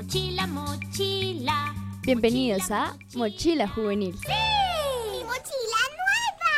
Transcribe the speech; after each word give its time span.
Mochila, 0.00 0.46
mochila. 0.46 1.74
Bienvenidos 2.00 2.70
a 2.70 2.96
Mochila 3.16 3.68
Juvenil. 3.68 4.14
¡Sí! 4.16 4.28
¡Mochila 5.26 5.82
nueva! 6.00 6.50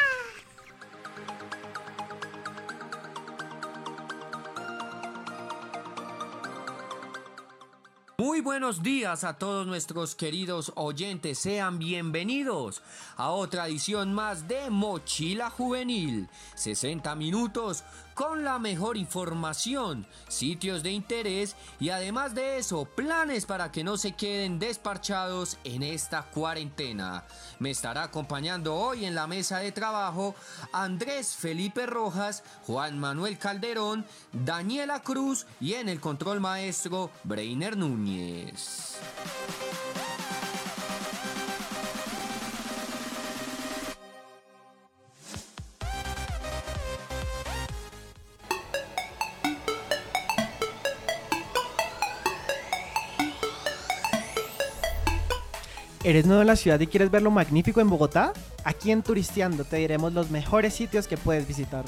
Muy 8.17 8.41
buenos 8.41 8.85
días 8.85 9.25
a 9.25 9.37
todos 9.39 9.67
nuestros 9.67 10.15
queridos 10.15 10.71
oyentes, 10.77 11.41
sean 11.41 11.81
bienvenidos 11.81 12.81
a 13.17 13.31
otra 13.31 13.67
edición 13.67 14.15
más 14.15 14.47
de 14.47 14.71
Mochila 14.71 15.51
Juvenil. 15.51 16.29
60 16.55 17.17
minutos 17.17 17.83
con 18.15 18.45
la 18.45 18.59
mejor 18.59 18.97
información, 18.97 20.07
sitios 20.29 20.83
de 20.83 20.91
interés 20.91 21.57
y 21.81 21.91
además 21.91 22.35
de 22.35 22.59
eso, 22.59 22.85
planes 22.85 23.47
para 23.47 23.73
que 23.73 23.85
no 23.85 23.97
se 23.97 24.13
queden 24.13 24.59
desparchados 24.59 25.59
en 25.65 25.83
esta 25.83 26.23
cuarentena. 26.23 27.25
Me 27.59 27.71
estará 27.71 28.05
acompañando 28.05 28.75
hoy 28.75 29.05
en 29.05 29.15
la 29.15 29.27
mesa 29.27 29.59
de 29.59 29.73
trabajo 29.73 30.35
Andrés 30.73 31.37
Felipe 31.37 31.87
Rojas, 31.87 32.43
Juan 32.67 32.99
Manuel 32.99 33.39
Calderón, 33.39 34.05
Daniela 34.33 35.03
Cruz 35.03 35.47
y 35.61 35.75
en 35.75 35.89
el 35.89 36.01
control 36.01 36.41
maestro 36.41 37.11
Breiner 37.25 37.77
Núñez. 37.77 38.99
¿Eres 56.05 56.27
nuevo 56.27 56.41
en 56.41 56.49
la 56.49 56.57
ciudad 56.57 56.81
y 56.81 56.89
quieres 56.89 57.13
ver 57.13 57.23
lo 57.23 57.31
magnífico 57.31 57.81
en 57.81 57.89
Bogotá? 57.89 58.33
Aquí 58.65 58.91
en 58.91 59.03
Turisteando 59.03 59.63
te 59.63 59.77
diremos 59.77 60.13
los 60.13 60.31
mejores 60.31 60.75
sitios 60.75 61.07
que 61.07 61.17
puedes 61.17 61.47
visitar. 61.47 61.85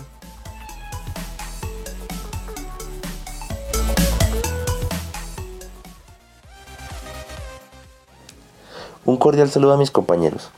Un 9.05 9.17
cordial 9.17 9.51
saludo 9.51 9.73
a 9.73 9.79
mis 9.79 9.91
compañeros. 9.91 10.53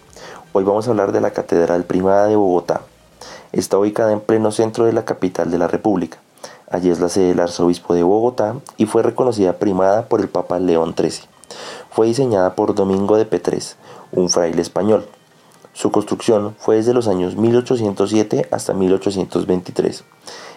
Hoy 0.52 0.64
vamos 0.64 0.86
a 0.86 0.90
hablar 0.90 1.12
de 1.12 1.22
la 1.22 1.30
Catedral 1.30 1.84
Primada 1.84 2.26
de 2.26 2.36
Bogotá. 2.36 2.82
Está 3.52 3.78
ubicada 3.78 4.12
en 4.12 4.20
pleno 4.20 4.52
centro 4.52 4.84
de 4.84 4.92
la 4.92 5.06
capital 5.06 5.50
de 5.50 5.56
la 5.56 5.66
República. 5.66 6.18
Allí 6.70 6.90
es 6.90 7.00
la 7.00 7.08
sede 7.08 7.28
del 7.28 7.40
arzobispo 7.40 7.94
de 7.94 8.02
Bogotá 8.02 8.56
y 8.76 8.84
fue 8.84 9.02
reconocida 9.02 9.54
primada 9.54 10.04
por 10.04 10.20
el 10.20 10.28
Papa 10.28 10.58
León 10.58 10.94
XIII. 10.94 11.26
Fue 11.96 12.08
diseñada 12.08 12.54
por 12.54 12.74
Domingo 12.74 13.16
de 13.16 13.24
Petrés, 13.24 13.78
un 14.12 14.28
fraile 14.28 14.60
español. 14.60 15.06
Su 15.72 15.90
construcción 15.90 16.54
fue 16.58 16.76
desde 16.76 16.92
los 16.92 17.08
años 17.08 17.36
1807 17.36 18.48
hasta 18.50 18.74
1823. 18.74 20.04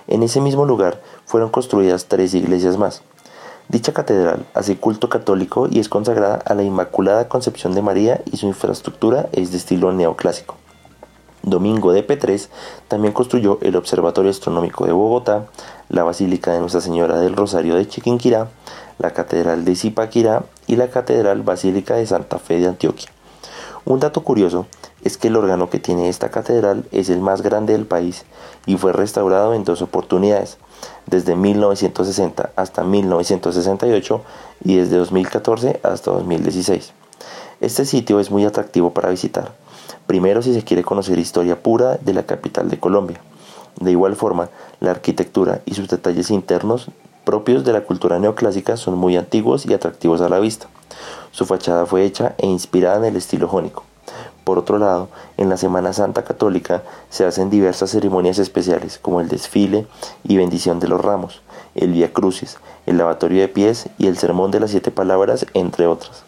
En 0.08 0.24
ese 0.24 0.42
mismo 0.42 0.66
lugar 0.66 1.02
fueron 1.26 1.50
construidas 1.50 2.08
tres 2.08 2.34
iglesias 2.34 2.76
más. 2.78 3.04
Dicha 3.70 3.94
catedral 3.94 4.48
hace 4.54 4.76
culto 4.76 5.08
católico 5.08 5.70
y 5.72 5.80
es 5.80 5.88
consagrada 5.88 6.42
a 6.46 6.56
la 6.56 6.64
Inmaculada 6.64 7.30
Concepción 7.30 7.74
de 7.74 7.84
María 7.84 8.22
y 8.30 8.36
su 8.36 8.46
infraestructura 8.46 9.30
es 9.32 9.52
de 9.52 9.60
estilo 9.60 9.94
neoclásico. 9.94 10.58
Domingo 11.42 11.94
de 11.94 12.04
Petrés 12.04 12.50
también 12.90 13.14
construyó 13.14 13.60
el 13.62 13.78
Observatorio 13.78 14.30
Astronómico 14.30 14.86
de 14.86 14.92
Bogotá, 14.92 15.46
la 15.88 16.04
Basílica 16.04 16.52
de 16.52 16.60
Nuestra 16.60 16.82
Señora 16.82 17.22
del 17.22 17.38
Rosario 17.38 17.76
de 17.76 17.88
Chiquinquirá, 17.88 18.50
la 19.00 19.12
Catedral 19.12 19.66
de 19.66 19.76
Zipaquirá 19.76 20.44
y 20.68 20.76
la 20.76 20.90
Catedral 20.90 21.42
Basílica 21.42 21.96
de 21.96 22.06
Santa 22.06 22.38
Fe 22.38 22.60
de 22.60 22.68
Antioquia. 22.68 23.10
Un 23.86 24.00
dato 24.00 24.24
curioso 24.24 24.68
es 25.04 25.18
que 25.18 25.30
el 25.30 25.38
órgano 25.38 25.70
que 25.70 25.80
tiene 25.80 26.10
esta 26.10 26.30
catedral 26.30 26.86
es 26.92 27.10
el 27.10 27.22
más 27.22 27.42
grande 27.42 27.74
del 27.74 27.86
país 27.86 28.26
y 28.66 28.78
fue 28.78 28.92
restaurado 28.94 29.54
en 29.54 29.64
dos 29.64 29.82
oportunidades, 29.82 30.58
desde 31.06 31.36
1960 31.36 32.52
hasta 32.56 32.84
1968 32.84 34.22
y 34.66 34.76
desde 34.76 34.98
2014 34.98 35.80
hasta 35.84 36.12
2016. 36.12 36.94
Este 37.62 37.86
sitio 37.86 38.20
es 38.20 38.32
muy 38.32 38.46
atractivo 38.46 38.94
para 38.94 39.10
visitar, 39.10 39.54
primero 40.08 40.42
si 40.42 40.54
se 40.54 40.64
quiere 40.64 40.84
conocer 40.84 41.18
historia 41.18 41.62
pura 41.64 41.98
de 41.98 42.14
la 42.14 42.24
capital 42.24 42.70
de 42.70 42.80
Colombia. 42.80 43.22
De 43.80 43.92
igual 43.92 44.16
forma, 44.16 44.50
la 44.82 44.92
arquitectura 44.92 45.62
y 45.66 45.74
sus 45.74 45.88
detalles 45.88 46.32
internos 46.32 46.90
propios 47.30 47.64
de 47.64 47.74
la 47.74 47.82
cultura 47.82 48.18
neoclásica 48.18 48.76
son 48.76 48.98
muy 48.98 49.16
antiguos 49.16 49.68
y 49.68 49.74
atractivos 49.76 50.20
a 50.22 50.30
la 50.30 50.40
vista. 50.40 50.66
Su 51.30 51.46
fachada 51.46 51.86
fue 51.86 52.04
hecha 52.04 52.34
e 52.40 52.48
inspirada 52.48 52.98
en 52.98 53.06
el 53.06 53.18
estilo 53.18 53.48
jónico. 53.48 53.84
Por 54.44 54.58
otro 54.58 54.80
lado, 54.80 55.10
en 55.38 55.48
la 55.48 55.56
Semana 55.56 55.94
Santa 55.94 56.24
Católica 56.24 56.82
se 57.12 57.26
hacen 57.26 57.52
diversas 57.52 57.92
ceremonias 57.92 58.40
especiales 58.40 58.98
como 58.98 59.22
el 59.22 59.28
desfile 59.28 59.86
y 60.24 60.38
bendición 60.38 60.80
de 60.80 60.88
los 60.88 61.02
ramos, 61.02 61.44
el 61.76 61.92
Via 61.92 62.12
Crucis, 62.12 62.58
el 62.88 62.98
lavatorio 62.98 63.42
de 63.42 63.48
pies 63.48 63.90
y 64.00 64.08
el 64.08 64.18
sermón 64.18 64.50
de 64.50 64.62
las 64.62 64.72
siete 64.72 64.90
palabras, 64.90 65.46
entre 65.54 65.86
otras. 65.86 66.24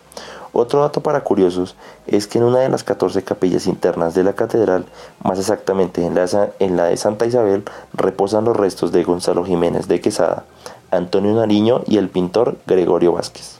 Otro 0.53 0.81
dato 0.81 1.01
para 1.01 1.23
curiosos 1.23 1.75
es 2.07 2.28
que 2.28 2.38
en 2.38 2.44
una 2.44 2.59
de 2.59 2.69
las 2.69 2.84
14 2.84 3.23
capillas 3.23 3.67
internas 3.67 4.13
de 4.13 4.23
la 4.23 4.34
catedral, 4.34 4.85
más 5.23 5.40
exactamente 5.40 6.06
en 6.06 6.13
la, 6.13 6.51
en 6.59 6.75
la 6.75 6.85
de 6.85 6.97
Santa 6.97 7.25
Isabel, 7.25 7.63
reposan 7.94 8.44
los 8.44 8.57
restos 8.57 8.91
de 8.91 9.03
Gonzalo 9.03 9.45
Jiménez 9.45 9.88
de 9.88 10.01
Quesada, 10.01 10.44
Antonio 10.91 11.34
Nariño 11.34 11.84
y 11.88 11.97
el 11.97 12.09
pintor 12.09 12.57
Gregorio 12.68 13.13
Vázquez. 13.13 13.59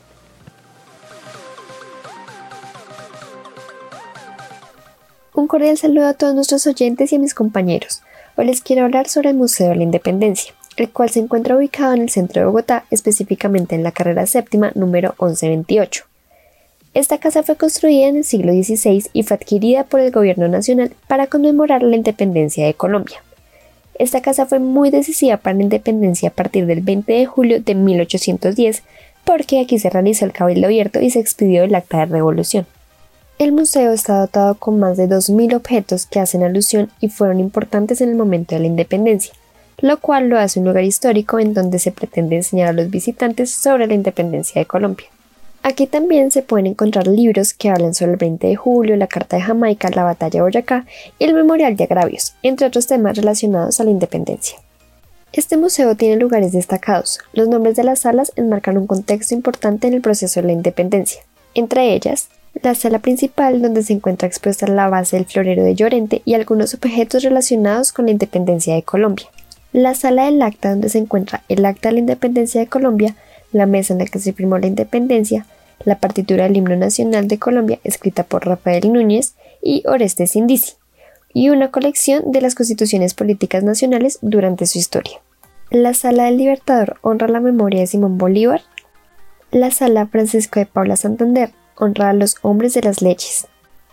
Un 5.34 5.48
cordial 5.48 5.78
saludo 5.78 6.08
a 6.08 6.14
todos 6.14 6.36
nuestros 6.36 6.68
oyentes 6.68 7.12
y 7.12 7.16
a 7.16 7.20
mis 7.20 7.34
compañeros. 7.34 8.02
Hoy 8.36 8.46
les 8.46 8.62
quiero 8.62 8.84
hablar 8.84 9.08
sobre 9.08 9.30
el 9.30 9.38
Museo 9.38 9.70
de 9.70 9.76
la 9.76 9.84
Independencia, 9.84 10.54
el 10.76 10.90
cual 10.90 11.10
se 11.10 11.20
encuentra 11.20 11.56
ubicado 11.56 11.94
en 11.94 12.02
el 12.02 12.10
centro 12.10 12.42
de 12.42 12.46
Bogotá, 12.46 12.86
específicamente 12.92 13.76
en 13.76 13.84
la 13.84 13.92
carrera 13.92 14.28
séptima 14.28 14.72
número 14.76 15.16
1128. 15.20 16.04
Esta 16.94 17.18
casa 17.18 17.44
fue 17.44 17.56
construida 17.56 18.08
en 18.08 18.18
el 18.18 18.24
siglo 18.26 18.52
XVI 18.52 19.10
y 19.14 19.24
fue 19.24 19.36
adquirida 19.36 19.86
por 19.86 20.02
el 20.02 20.12
gobierno 20.12 20.50
nacional 20.50 20.94
para 21.08 21.28
conmemorar 21.28 21.84
la 21.84 21.96
independencia 21.96 22.66
de 22.66 22.74
Colombia. 22.74 23.24
Esta 24.02 24.22
casa 24.22 24.48
fue 24.48 24.58
muy 24.58 24.90
decisiva 24.90 25.38
para 25.38 25.56
la 25.56 25.62
independencia 25.62 26.30
a 26.30 26.32
partir 26.32 26.66
del 26.66 26.82
20 26.82 27.14
de 27.14 27.28
julio 27.28 27.62
de 27.62 27.76
1810, 27.76 28.82
porque 29.24 29.60
aquí 29.60 29.78
se 29.78 29.92
realizó 29.92 30.26
el 30.26 30.32
cabildo 30.32 30.66
abierto 30.66 31.00
y 31.00 31.12
se 31.12 31.20
expidió 31.20 31.66
el 31.66 31.76
acta 31.76 32.00
de 32.00 32.06
revolución. 32.08 32.66
El 33.38 33.52
museo 33.52 33.92
está 33.92 34.18
dotado 34.18 34.56
con 34.56 34.80
más 34.80 34.98
de 34.98 35.08
2.000 35.08 35.56
objetos 35.56 36.08
que 36.08 36.20
hacen 36.20 36.42
alusión 36.42 36.90
y 37.00 37.10
fueron 37.10 37.40
importantes 37.40 38.02
en 38.02 38.10
el 38.10 38.16
momento 38.16 38.56
de 38.56 38.62
la 38.62 38.68
independencia, 38.68 39.36
lo 39.78 40.00
cual 40.00 40.30
lo 40.30 40.40
hace 40.40 40.60
un 40.60 40.66
lugar 40.66 40.84
histórico 40.84 41.38
en 41.38 41.54
donde 41.54 41.78
se 41.78 41.92
pretende 41.92 42.38
enseñar 42.38 42.70
a 42.70 42.74
los 42.74 42.90
visitantes 42.90 43.52
sobre 43.52 43.86
la 43.86 43.94
independencia 43.94 44.60
de 44.60 44.66
Colombia. 44.66 45.10
Aquí 45.64 45.86
también 45.86 46.32
se 46.32 46.42
pueden 46.42 46.66
encontrar 46.66 47.08
libros 47.08 47.54
que 47.54 47.70
hablan 47.70 47.94
sobre 47.94 48.14
el 48.14 48.18
20 48.18 48.48
de 48.48 48.56
julio, 48.56 48.96
la 48.96 49.08
Carta 49.08 49.38
de 49.38 49.44
Jamaica, 49.44 49.90
la 49.94 50.04
Batalla 50.04 50.40
de 50.40 50.42
Boyacá 50.42 50.86
y 51.20 51.26
el 51.26 51.36
Memorial 51.36 51.76
de 51.76 51.84
Agravios, 51.84 52.34
entre 52.42 52.66
otros 52.66 52.88
temas 52.88 53.16
relacionados 53.16 53.80
a 53.80 53.84
la 53.84 53.92
independencia. 53.92 54.58
Este 55.34 55.58
museo 55.58 55.96
tiene 55.96 56.18
lugares 56.18 56.52
destacados. 56.52 57.20
Los 57.32 57.48
nombres 57.48 57.76
de 57.76 57.84
las 57.84 58.00
salas 58.00 58.34
enmarcan 58.36 58.78
un 58.78 58.88
contexto 58.88 59.36
importante 59.36 59.88
en 59.88 59.94
el 59.94 60.02
proceso 60.02 60.42
de 60.42 60.48
la 60.48 60.54
independencia. 60.54 61.22
Entre 61.54 61.94
ellas, 61.94 62.30
la 62.62 62.76
sala 62.76 63.00
principal 63.00 63.62
donde 63.62 63.84
se 63.84 63.94
encuentra 63.94 64.28
expuesta 64.28 64.68
la 64.68 64.90
base 64.90 65.16
del 65.16 65.26
florero 65.26 65.64
de 65.64 65.76
Llorente 65.76 66.22
y 66.26 66.34
algunos 66.34 66.74
objetos 66.74 67.24
relacionados 67.24 67.94
con 67.94 68.06
la 68.06 68.12
independencia 68.12 68.76
de 68.76 68.84
Colombia. 68.84 69.28
La 69.74 69.96
sala 69.96 70.26
del 70.26 70.42
acta 70.42 70.72
donde 70.72 70.90
se 70.90 70.98
encuentra 70.98 71.44
el 71.48 71.66
acta 71.66 71.90
de 71.90 71.94
la 71.94 72.00
independencia 72.00 72.60
de 72.60 72.68
Colombia, 72.68 73.16
la 73.52 73.66
mesa 73.66 73.94
en 73.94 74.00
la 74.00 74.06
que 74.06 74.20
se 74.20 74.34
firmó 74.34 74.58
la 74.58 74.68
independencia, 74.68 75.46
la 75.86 76.00
partitura 76.00 76.44
del 76.44 76.58
himno 76.58 76.76
nacional 76.76 77.28
de 77.28 77.40
Colombia 77.40 77.80
escrita 77.84 78.24
por 78.24 78.46
Rafael 78.46 78.92
Núñez 78.92 79.34
y 79.62 79.84
Orestes 79.88 80.36
Indici, 80.36 80.74
y 81.34 81.50
una 81.50 81.72
colección 81.72 82.32
de 82.32 82.42
las 82.42 82.56
constituciones 82.56 83.14
políticas 83.14 83.64
nacionales 83.64 84.20
durante 84.22 84.66
su 84.66 84.78
historia. 84.78 85.20
La 85.70 85.94
sala 85.94 86.26
del 86.26 86.38
Libertador 86.38 86.98
honra 87.02 87.28
la 87.30 87.40
memoria 87.40 87.80
de 87.80 87.88
Simón 87.88 88.18
Bolívar. 88.18 88.62
La 89.52 89.72
sala 89.72 90.08
Francisco 90.08 90.60
de 90.60 90.66
Paula 90.66 90.98
Santander 90.98 91.52
honra 91.78 92.10
a 92.10 92.14
los 92.14 92.36
hombres 92.42 92.74
de 92.74 92.82
las 92.82 93.02
leyes. 93.02 93.48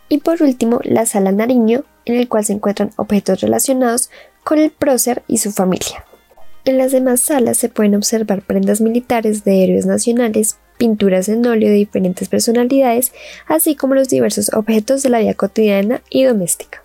Y 0.08 0.19
por 0.19 0.43
último, 0.43 0.81
la 0.82 1.06
sala 1.06 1.31
Nariño, 1.31 1.84
en 2.04 2.16
el 2.16 2.28
cual 2.28 2.44
se 2.44 2.54
encuentran 2.54 2.90
objetos 2.96 3.40
relacionados 3.40 4.11
con 4.43 4.58
el 4.58 4.70
prócer 4.70 5.22
y 5.28 5.38
su 5.38 5.52
familia. 5.52 6.04
En 6.69 6.76
las 6.76 6.93
demás 6.93 7.23
salas 7.23 7.56
se 7.56 7.70
pueden 7.70 7.94
observar 7.94 8.43
prendas 8.43 8.82
militares 8.82 9.43
de 9.43 9.65
héroes 9.65 9.87
nacionales, 9.87 10.59
pinturas 10.76 11.31
en 11.31 11.47
óleo 11.47 11.70
de 11.70 11.76
diferentes 11.76 12.29
personalidades, 12.29 13.15
así 13.47 13.75
como 13.75 13.94
los 13.94 14.11
diversos 14.11 14.53
objetos 14.53 15.03
de 15.03 15.09
la 15.09 15.20
vida 15.20 15.32
cotidiana 15.32 16.03
y 16.11 16.25
doméstica. 16.25 16.82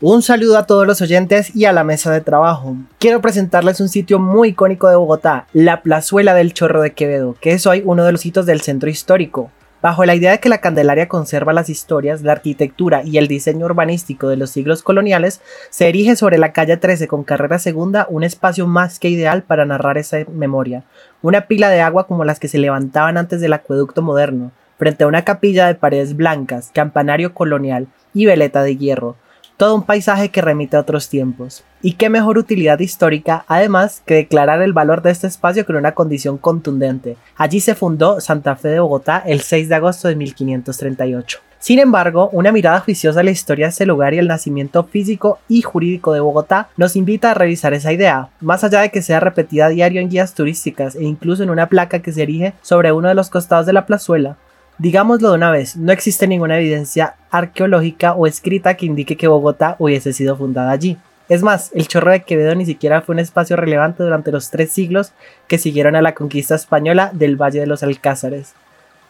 Un 0.00 0.22
saludo 0.22 0.56
a 0.56 0.68
todos 0.68 0.86
los 0.86 1.00
oyentes 1.02 1.56
y 1.56 1.64
a 1.64 1.72
la 1.72 1.82
mesa 1.82 2.12
de 2.12 2.20
trabajo. 2.20 2.76
Quiero 3.00 3.20
presentarles 3.20 3.80
un 3.80 3.88
sitio 3.88 4.20
muy 4.20 4.50
icónico 4.50 4.88
de 4.88 4.94
Bogotá, 4.94 5.48
la 5.52 5.82
Plazuela 5.82 6.32
del 6.34 6.54
Chorro 6.54 6.80
de 6.80 6.92
Quevedo, 6.92 7.34
que 7.40 7.54
es 7.54 7.66
hoy 7.66 7.82
uno 7.84 8.04
de 8.04 8.12
los 8.12 8.24
hitos 8.24 8.46
del 8.46 8.60
centro 8.60 8.88
histórico. 8.88 9.50
Bajo 9.82 10.04
la 10.04 10.14
idea 10.14 10.30
de 10.30 10.38
que 10.38 10.48
la 10.48 10.58
Candelaria 10.58 11.08
conserva 11.08 11.52
las 11.52 11.68
historias, 11.68 12.22
la 12.22 12.30
arquitectura 12.30 13.02
y 13.02 13.18
el 13.18 13.26
diseño 13.26 13.66
urbanístico 13.66 14.28
de 14.28 14.36
los 14.36 14.50
siglos 14.50 14.80
coloniales, 14.84 15.40
se 15.70 15.88
erige 15.88 16.14
sobre 16.14 16.38
la 16.38 16.52
calle 16.52 16.76
13 16.76 17.08
con 17.08 17.24
carrera 17.24 17.58
segunda 17.58 18.06
un 18.08 18.22
espacio 18.22 18.68
más 18.68 19.00
que 19.00 19.08
ideal 19.08 19.42
para 19.42 19.64
narrar 19.64 19.98
esa 19.98 20.18
memoria. 20.32 20.84
Una 21.20 21.48
pila 21.48 21.68
de 21.68 21.80
agua 21.80 22.06
como 22.06 22.24
las 22.24 22.38
que 22.38 22.46
se 22.46 22.58
levantaban 22.58 23.16
antes 23.16 23.40
del 23.40 23.54
acueducto 23.54 24.02
moderno, 24.02 24.52
frente 24.78 25.02
a 25.02 25.08
una 25.08 25.24
capilla 25.24 25.66
de 25.66 25.74
paredes 25.74 26.14
blancas, 26.14 26.70
campanario 26.72 27.34
colonial 27.34 27.88
y 28.14 28.26
veleta 28.26 28.62
de 28.62 28.76
hierro, 28.76 29.16
todo 29.56 29.74
un 29.74 29.82
paisaje 29.84 30.30
que 30.30 30.40
remite 30.40 30.76
a 30.76 30.80
otros 30.80 31.08
tiempos. 31.08 31.64
Y 31.82 31.94
qué 31.94 32.08
mejor 32.08 32.38
utilidad 32.38 32.78
histórica, 32.78 33.44
además, 33.48 34.02
que 34.06 34.14
declarar 34.14 34.62
el 34.62 34.72
valor 34.72 35.02
de 35.02 35.10
este 35.10 35.26
espacio 35.26 35.66
con 35.66 35.76
una 35.76 35.92
condición 35.92 36.38
contundente. 36.38 37.16
Allí 37.36 37.60
se 37.60 37.74
fundó 37.74 38.20
Santa 38.20 38.56
Fe 38.56 38.68
de 38.68 38.80
Bogotá 38.80 39.22
el 39.26 39.40
6 39.40 39.68
de 39.68 39.74
agosto 39.74 40.08
de 40.08 40.16
1538. 40.16 41.40
Sin 41.62 41.78
embargo, 41.78 42.28
una 42.32 42.50
mirada 42.50 42.80
juiciosa 42.80 43.20
a 43.20 43.22
la 43.22 43.30
historia 43.30 43.66
de 43.66 43.70
este 43.70 43.86
lugar 43.86 44.14
y 44.14 44.18
el 44.18 44.26
nacimiento 44.26 44.82
físico 44.82 45.38
y 45.48 45.62
jurídico 45.62 46.12
de 46.12 46.18
Bogotá 46.18 46.68
nos 46.76 46.96
invita 46.96 47.30
a 47.30 47.34
revisar 47.34 47.72
esa 47.72 47.92
idea, 47.92 48.30
más 48.40 48.64
allá 48.64 48.80
de 48.80 48.90
que 48.90 49.00
sea 49.00 49.20
repetida 49.20 49.66
a 49.66 49.68
diario 49.68 50.00
en 50.00 50.08
guías 50.08 50.34
turísticas 50.34 50.96
e 50.96 51.04
incluso 51.04 51.44
en 51.44 51.50
una 51.50 51.68
placa 51.68 52.00
que 52.00 52.12
se 52.12 52.24
erige 52.24 52.54
sobre 52.62 52.90
uno 52.90 53.06
de 53.06 53.14
los 53.14 53.30
costados 53.30 53.64
de 53.64 53.74
la 53.74 53.86
plazuela. 53.86 54.38
Digámoslo 54.82 55.28
de 55.30 55.36
una 55.36 55.52
vez, 55.52 55.76
no 55.76 55.92
existe 55.92 56.26
ninguna 56.26 56.58
evidencia 56.58 57.14
arqueológica 57.30 58.14
o 58.14 58.26
escrita 58.26 58.74
que 58.74 58.86
indique 58.86 59.16
que 59.16 59.28
Bogotá 59.28 59.76
hubiese 59.78 60.12
sido 60.12 60.36
fundada 60.36 60.72
allí. 60.72 60.98
Es 61.28 61.44
más, 61.44 61.70
el 61.72 61.86
Chorro 61.86 62.10
de 62.10 62.24
Quevedo 62.24 62.56
ni 62.56 62.66
siquiera 62.66 63.00
fue 63.00 63.12
un 63.12 63.20
espacio 63.20 63.54
relevante 63.54 64.02
durante 64.02 64.32
los 64.32 64.50
tres 64.50 64.72
siglos 64.72 65.12
que 65.46 65.58
siguieron 65.58 65.94
a 65.94 66.02
la 66.02 66.14
conquista 66.14 66.56
española 66.56 67.12
del 67.12 67.40
Valle 67.40 67.60
de 67.60 67.68
los 67.68 67.84
Alcázares. 67.84 68.54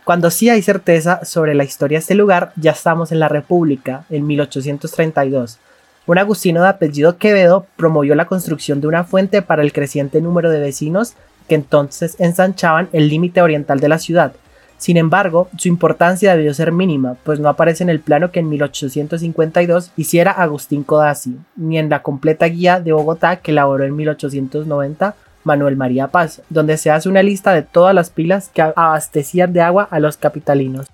Cuando 0.04 0.30
sí 0.30 0.50
hay 0.50 0.60
certeza 0.60 1.24
sobre 1.24 1.54
la 1.54 1.64
historia 1.64 1.96
de 1.96 2.00
este 2.00 2.16
lugar, 2.16 2.52
ya 2.56 2.72
estamos 2.72 3.10
en 3.10 3.20
la 3.20 3.30
República, 3.30 4.04
en 4.10 4.26
1832. 4.26 5.58
Un 6.04 6.18
agustino 6.18 6.60
de 6.60 6.68
apellido 6.68 7.16
Quevedo 7.16 7.66
promovió 7.76 8.14
la 8.14 8.26
construcción 8.26 8.82
de 8.82 8.88
una 8.88 9.04
fuente 9.04 9.40
para 9.40 9.62
el 9.62 9.72
creciente 9.72 10.20
número 10.20 10.50
de 10.50 10.60
vecinos 10.60 11.14
que 11.48 11.54
entonces 11.54 12.16
ensanchaban 12.18 12.90
el 12.92 13.08
límite 13.08 13.40
oriental 13.40 13.80
de 13.80 13.88
la 13.88 13.98
ciudad, 13.98 14.34
sin 14.82 14.96
embargo, 14.96 15.48
su 15.58 15.68
importancia 15.68 16.34
debió 16.34 16.52
ser 16.54 16.72
mínima, 16.72 17.14
pues 17.22 17.38
no 17.38 17.48
aparece 17.48 17.84
en 17.84 17.88
el 17.88 18.00
plano 18.00 18.32
que 18.32 18.40
en 18.40 18.48
1852 18.48 19.92
hiciera 19.96 20.32
Agustín 20.32 20.82
Codazzi, 20.82 21.38
ni 21.54 21.78
en 21.78 21.88
la 21.88 22.02
completa 22.02 22.46
guía 22.46 22.80
de 22.80 22.90
Bogotá 22.90 23.36
que 23.36 23.52
elaboró 23.52 23.84
en 23.84 23.94
1890 23.94 25.14
Manuel 25.44 25.76
María 25.76 26.08
Paz, 26.08 26.42
donde 26.50 26.78
se 26.78 26.90
hace 26.90 27.08
una 27.08 27.22
lista 27.22 27.52
de 27.52 27.62
todas 27.62 27.94
las 27.94 28.10
pilas 28.10 28.50
que 28.52 28.60
abastecían 28.60 29.52
de 29.52 29.60
agua 29.60 29.86
a 29.88 30.00
los 30.00 30.16
capitalinos. 30.16 30.88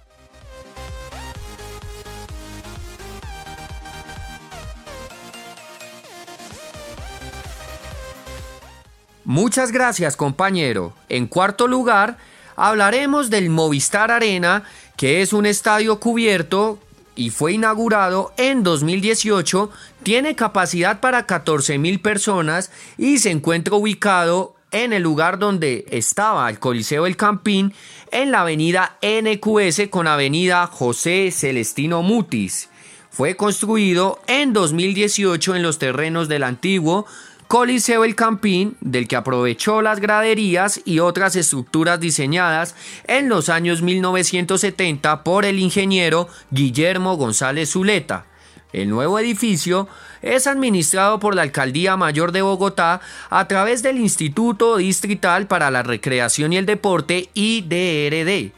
Muchas 9.25 9.73
gracias 9.73 10.15
compañero. 10.15 10.93
En 11.09 11.27
cuarto 11.27 11.67
lugar, 11.67 12.19
hablaremos 12.59 13.31
del 13.31 13.51
Movistar 13.51 14.11
Arena, 14.11 14.65
que 14.97 15.23
es 15.23 15.33
un 15.33 15.47
estadio 15.47 16.01
cubierto 16.01 16.81
y 17.15 17.31
fue 17.31 17.53
inaugurado 17.53 18.33
en 18.37 18.63
2018, 18.63 19.71
tiene 20.03 20.35
capacidad 20.35 21.01
para 21.01 21.25
14 21.25 21.79
mil 21.79 22.01
personas 22.01 22.71
y 22.97 23.19
se 23.19 23.31
encuentra 23.31 23.75
ubicado 23.75 24.55
en 24.73 24.93
el 24.93 25.03
lugar 25.03 25.39
donde 25.39 25.87
estaba 25.91 26.51
el 26.51 26.59
Coliseo 26.59 27.05
del 27.05 27.17
Campín, 27.17 27.73
en 28.11 28.33
la 28.33 28.43
avenida 28.43 28.99
NQS 29.03 29.89
con 29.89 30.07
avenida 30.07 30.67
José 30.67 31.31
Celestino 31.31 32.03
Mutis. 32.03 32.69
Fue 33.11 33.37
construido 33.37 34.21
en 34.27 34.53
2018 34.53 35.57
en 35.57 35.63
los 35.63 35.79
terrenos 35.79 36.29
del 36.29 36.43
antiguo 36.43 37.07
Coliseo 37.49 38.05
El 38.05 38.15
Campín, 38.15 38.77
del 38.83 39.09
que 39.09 39.17
aprovechó 39.17 39.81
las 39.81 40.01
graderías 40.01 40.83
y 40.85 40.99
otras 40.99 41.35
estructuras 41.35 41.99
diseñadas 41.99 42.75
en 43.07 43.31
los 43.31 43.49
años 43.49 43.81
1970 43.81 45.25
por 45.25 45.47
el 45.47 45.59
ingeniero 45.59 46.29
Guillermo 46.51 47.17
González 47.17 47.71
Zuleta. 47.73 48.27
El 48.75 48.91
nuevo 48.91 49.19
edificio 49.19 49.89
es 50.21 50.47
administrado 50.47 51.21
por 51.21 51.35
la 51.35 51.41
Alcaldía 51.41 51.97
Mayor 51.97 52.33
de 52.33 52.43
Bogotá 52.43 53.01
a 53.31 53.49
través 53.49 53.83
del 53.83 53.97
Instituto 53.97 54.77
Distrital 54.77 55.47
para 55.47 55.71
la 55.71 55.83
Recreación 55.83 56.53
y 56.53 56.59
el 56.59 56.67
Deporte 56.67 57.31
IDRD 57.33 58.53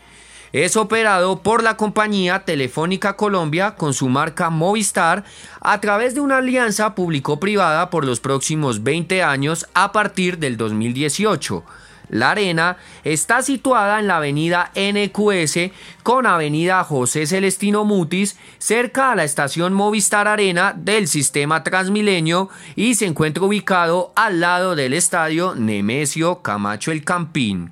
es 0.53 0.77
operado 0.77 1.43
por 1.43 1.63
la 1.63 1.77
compañía 1.77 2.45
Telefónica 2.45 3.17
Colombia 3.17 3.77
con 3.77 3.95
su 3.95 4.09
marca 4.09 4.51
Movistar 4.51 5.25
a 5.61 5.81
través 5.81 6.15
de 6.15 6.21
una 6.21 6.39
alianza 6.39 6.95
público-privada 6.95 7.91
por 7.91 8.05
los 8.05 8.21
próximos 8.21 8.83
20 8.83 9.23
años 9.23 9.67
a 9.75 9.93
partir 9.93 10.39
del 10.39 10.57
2018. 10.57 11.65
La 12.11 12.33
arena 12.33 12.77
está 13.05 13.41
situada 13.41 14.01
en 14.01 14.09
la 14.09 14.17
avenida 14.17 14.73
NQS 14.75 15.71
con 16.03 16.27
avenida 16.27 16.83
José 16.83 17.25
Celestino 17.25 17.85
Mutis 17.85 18.37
cerca 18.59 19.13
a 19.13 19.15
la 19.15 19.23
estación 19.23 19.73
Movistar 19.73 20.27
Arena 20.27 20.75
del 20.77 21.07
sistema 21.07 21.63
Transmilenio 21.63 22.49
y 22.75 22.97
se 22.97 23.07
encuentra 23.07 23.45
ubicado 23.45 24.13
al 24.17 24.41
lado 24.41 24.75
del 24.75 24.95
estadio 24.95 25.55
Nemesio 25.55 26.43
Camacho 26.43 26.91
El 26.91 27.05
Campín. 27.05 27.71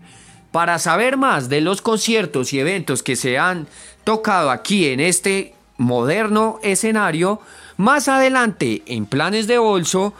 Para 0.58 0.80
saber 0.80 1.16
más 1.16 1.48
de 1.48 1.60
los 1.60 1.82
conciertos 1.82 2.52
y 2.52 2.58
eventos 2.58 3.04
que 3.04 3.14
se 3.14 3.38
han 3.38 3.68
tocado 4.02 4.50
aquí 4.50 4.88
en 4.88 4.98
este 4.98 5.54
moderno 5.76 6.58
escenario, 6.64 7.40
más 7.76 8.08
adelante 8.08 8.82
en 8.86 9.06
Planes 9.06 9.46
de 9.46 9.58
Bolso, 9.58 10.14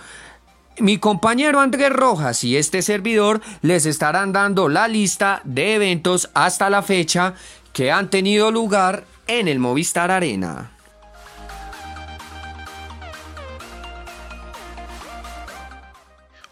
mi 0.78 0.98
compañero 0.98 1.58
Andrés 1.58 1.90
Rojas 1.90 2.44
y 2.44 2.56
este 2.56 2.82
servidor 2.82 3.40
les 3.62 3.84
estarán 3.84 4.32
dando 4.32 4.68
la 4.68 4.86
lista 4.86 5.40
de 5.42 5.74
eventos 5.74 6.30
hasta 6.34 6.70
la 6.70 6.82
fecha 6.82 7.34
que 7.72 7.90
han 7.90 8.08
tenido 8.08 8.52
lugar 8.52 9.06
en 9.26 9.48
el 9.48 9.58
Movistar 9.58 10.12
Arena. 10.12 10.70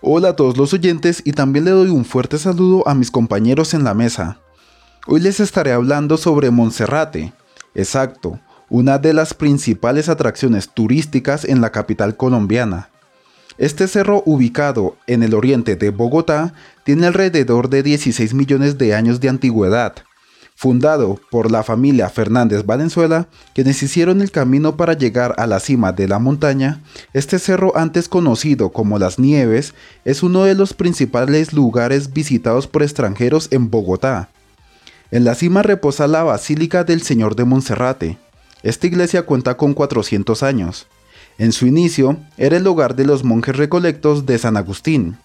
Hola 0.08 0.29
a 0.29 0.37
todos 0.37 0.56
los 0.56 0.73
oyentes 0.73 1.20
y 1.25 1.32
también 1.32 1.64
le 1.64 1.73
doy 1.73 1.88
un 1.88 2.05
fuerte 2.05 2.38
saludo 2.38 2.87
a 2.87 2.95
mis 2.95 3.11
compañeros 3.11 3.75
en 3.75 3.83
la 3.83 3.92
mesa. 3.92 4.38
Hoy 5.09 5.19
les 5.19 5.40
estaré 5.40 5.73
hablando 5.73 6.16
sobre 6.16 6.52
Monserrate, 6.52 7.33
exacto, 7.75 8.38
una 8.71 8.99
de 8.99 9.12
las 9.12 9.35
principales 9.35 10.09
atracciones 10.09 10.69
turísticas 10.69 11.45
en 11.45 11.61
la 11.61 11.73
capital 11.73 12.16
colombiana. 12.16 12.88
Este 13.59 13.88
cerro 13.88 14.23
ubicado 14.26 14.97
en 15.09 15.25
el 15.25 15.35
oriente 15.35 15.75
de 15.75 15.90
Bogotá 15.90 16.54
tiene 16.85 17.09
alrededor 17.09 17.69
de 17.69 17.83
16 17.83 18.33
millones 18.33 18.78
de 18.78 18.95
años 18.95 19.19
de 19.19 19.28
antigüedad 19.28 19.92
fundado 20.57 21.21
por 21.31 21.51
la 21.51 21.63
familia 21.63 22.09
Fernández 22.09 22.65
Valenzuela, 22.65 23.29
quienes 23.55 23.83
hicieron 23.83 24.23
el 24.23 24.31
camino 24.31 24.77
para 24.77 24.95
llegar 24.95 25.35
a 25.37 25.47
la 25.47 25.61
cima 25.61 25.93
de 25.93 26.09
la 26.09 26.19
montaña, 26.19 26.81
este 27.13 27.39
cerro 27.39 27.77
antes 27.77 28.09
conocido 28.09 28.71
como 28.71 28.99
Las 28.99 29.19
Nieves 29.19 29.75
es 30.07 30.23
uno 30.23 30.45
de 30.45 30.55
los 30.55 30.73
principales 30.73 31.53
lugares 31.53 32.15
visitados 32.15 32.67
por 32.67 32.83
extranjeros 32.83 33.49
en 33.51 33.71
Bogotá. 33.71 34.31
En 35.11 35.25
la 35.25 35.35
cima 35.35 35.63
reposa 35.63 36.07
la 36.07 36.23
Basílica 36.23 36.85
del 36.85 37.03
Señor 37.03 37.37
de 37.37 37.45
Monserrate. 37.45 38.19
Esta 38.63 38.87
iglesia 38.87 39.23
cuenta 39.23 39.59
con 39.59 39.75
400 39.75 40.43
años. 40.43 40.87
En 41.37 41.53
su 41.53 41.67
inicio 41.67 42.17
era 42.39 42.57
el 42.57 42.67
hogar 42.67 42.97
de 42.97 43.05
los 43.05 43.25
monjes 43.25 43.57
recolectos 43.57 44.25
de 44.25 44.39
San 44.39 44.57
Agustín, 44.57 45.19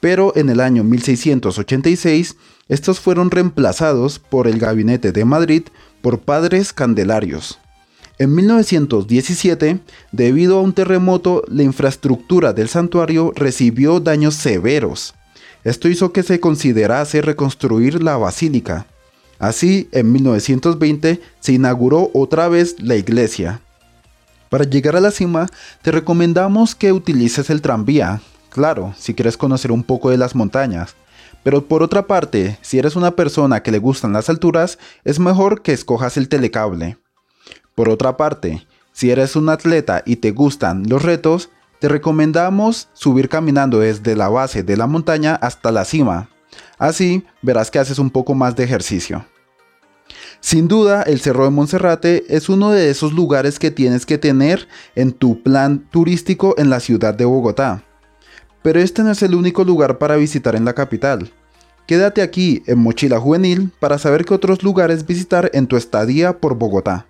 pero 0.00 0.32
en 0.34 0.50
el 0.50 0.58
año 0.58 0.82
1686 0.82 2.36
estos 2.68 3.00
fueron 3.00 3.30
reemplazados 3.30 4.18
por 4.18 4.46
el 4.46 4.58
Gabinete 4.58 5.12
de 5.12 5.24
Madrid 5.24 5.62
por 6.00 6.20
padres 6.20 6.72
candelarios. 6.72 7.58
En 8.18 8.34
1917, 8.34 9.80
debido 10.12 10.58
a 10.58 10.62
un 10.62 10.72
terremoto, 10.72 11.42
la 11.48 11.62
infraestructura 11.62 12.52
del 12.52 12.68
santuario 12.68 13.32
recibió 13.34 14.00
daños 14.00 14.34
severos. 14.34 15.14
Esto 15.64 15.88
hizo 15.88 16.12
que 16.12 16.22
se 16.22 16.40
considerase 16.40 17.22
reconstruir 17.22 18.02
la 18.02 18.16
basílica. 18.16 18.86
Así, 19.38 19.88
en 19.92 20.12
1920 20.12 21.20
se 21.40 21.52
inauguró 21.52 22.10
otra 22.14 22.48
vez 22.48 22.76
la 22.78 22.96
iglesia. 22.96 23.60
Para 24.50 24.64
llegar 24.64 24.96
a 24.96 25.00
la 25.00 25.10
cima, 25.10 25.48
te 25.82 25.90
recomendamos 25.90 26.74
que 26.74 26.92
utilices 26.92 27.48
el 27.50 27.62
tranvía, 27.62 28.20
claro, 28.50 28.94
si 28.98 29.14
quieres 29.14 29.36
conocer 29.36 29.72
un 29.72 29.82
poco 29.82 30.10
de 30.10 30.18
las 30.18 30.34
montañas. 30.34 30.94
Pero 31.42 31.66
por 31.66 31.82
otra 31.82 32.06
parte, 32.06 32.58
si 32.62 32.78
eres 32.78 32.96
una 32.96 33.16
persona 33.16 33.62
que 33.62 33.72
le 33.72 33.78
gustan 33.78 34.12
las 34.12 34.28
alturas, 34.28 34.78
es 35.04 35.18
mejor 35.18 35.62
que 35.62 35.72
escojas 35.72 36.16
el 36.16 36.28
telecable. 36.28 36.98
Por 37.74 37.88
otra 37.88 38.16
parte, 38.16 38.66
Si 38.94 39.10
eres 39.10 39.36
un 39.36 39.48
atleta 39.48 40.02
y 40.04 40.16
te 40.16 40.32
gustan 40.32 40.82
los 40.86 41.02
retos, 41.02 41.48
te 41.80 41.88
recomendamos 41.88 42.90
subir 42.92 43.30
caminando 43.30 43.80
desde 43.80 44.14
la 44.14 44.28
base 44.28 44.62
de 44.62 44.76
la 44.76 44.86
montaña 44.86 45.34
hasta 45.34 45.72
la 45.72 45.86
cima. 45.86 46.28
Así 46.78 47.24
verás 47.40 47.70
que 47.70 47.78
haces 47.78 47.98
un 47.98 48.10
poco 48.10 48.34
más 48.34 48.54
de 48.54 48.64
ejercicio. 48.64 49.24
Sin 50.40 50.68
duda, 50.68 51.02
el 51.02 51.20
Cerro 51.20 51.44
de 51.44 51.50
Monserrate 51.50 52.24
es 52.28 52.48
uno 52.48 52.70
de 52.70 52.90
esos 52.90 53.12
lugares 53.12 53.58
que 53.58 53.70
tienes 53.70 54.04
que 54.04 54.18
tener 54.18 54.68
en 54.94 55.12
tu 55.12 55.42
plan 55.42 55.88
turístico 55.90 56.54
en 56.58 56.68
la 56.68 56.80
ciudad 56.80 57.14
de 57.14 57.24
Bogotá. 57.24 57.82
Pero 58.62 58.80
este 58.80 59.02
no 59.02 59.10
es 59.10 59.22
el 59.22 59.34
único 59.34 59.64
lugar 59.64 59.98
para 59.98 60.16
visitar 60.16 60.54
en 60.54 60.64
la 60.64 60.74
capital. 60.74 61.30
Quédate 61.86 62.22
aquí 62.22 62.62
en 62.66 62.78
Mochila 62.78 63.18
Juvenil 63.18 63.72
para 63.80 63.98
saber 63.98 64.24
qué 64.24 64.34
otros 64.34 64.62
lugares 64.62 65.04
visitar 65.04 65.50
en 65.52 65.66
tu 65.66 65.76
estadía 65.76 66.38
por 66.38 66.56
Bogotá. 66.56 67.06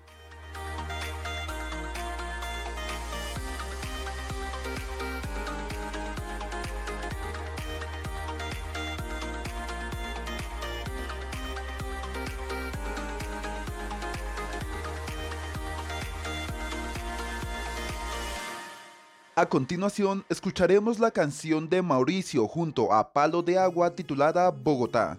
A 19.35 19.47
continuación, 19.47 20.23
escucharemos 20.29 20.99
la 20.99 21.09
canción 21.09 21.67
de 21.67 21.81
Mauricio 21.81 22.47
junto 22.47 22.93
a 22.93 23.13
Palo 23.13 23.41
de 23.41 23.57
Agua 23.57 23.95
titulada 23.95 24.51
Bogotá. 24.51 25.17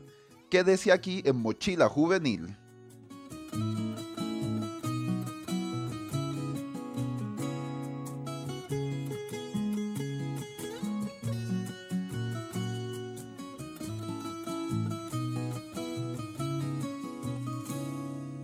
Quédese 0.48 0.92
aquí 0.92 1.20
en 1.24 1.42
Mochila 1.42 1.88
Juvenil. 1.88 2.56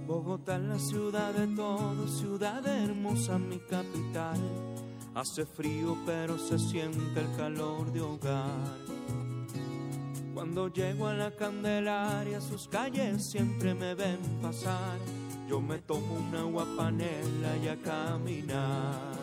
Bogotá 0.04 0.58
la 0.58 0.80
ciudad 0.80 1.32
de 1.32 1.46
todos, 1.54 2.18
ciudad 2.18 2.66
hermosa, 2.66 3.38
mi 3.38 3.60
capital. 3.60 4.69
Hace 5.14 5.45
frío 5.45 5.97
pero 6.07 6.38
se 6.38 6.59
siente 6.59 7.21
el 7.21 7.37
calor 7.37 7.93
de 7.93 8.00
hogar. 8.00 8.79
Cuando 10.33 10.69
llego 10.69 11.09
a 11.09 11.14
la 11.14 11.33
Candelaria, 11.33 12.40
sus 12.40 12.69
calles 12.69 13.29
siempre 13.29 13.75
me 13.75 13.95
ven 13.95 14.19
pasar. 14.40 14.99
Yo 15.49 15.61
me 15.61 15.79
tomo 15.79 16.14
una 16.29 16.40
agua 16.40 16.64
panela 16.76 17.57
y 17.62 17.69
a 17.69 17.76
caminar. 17.83 19.19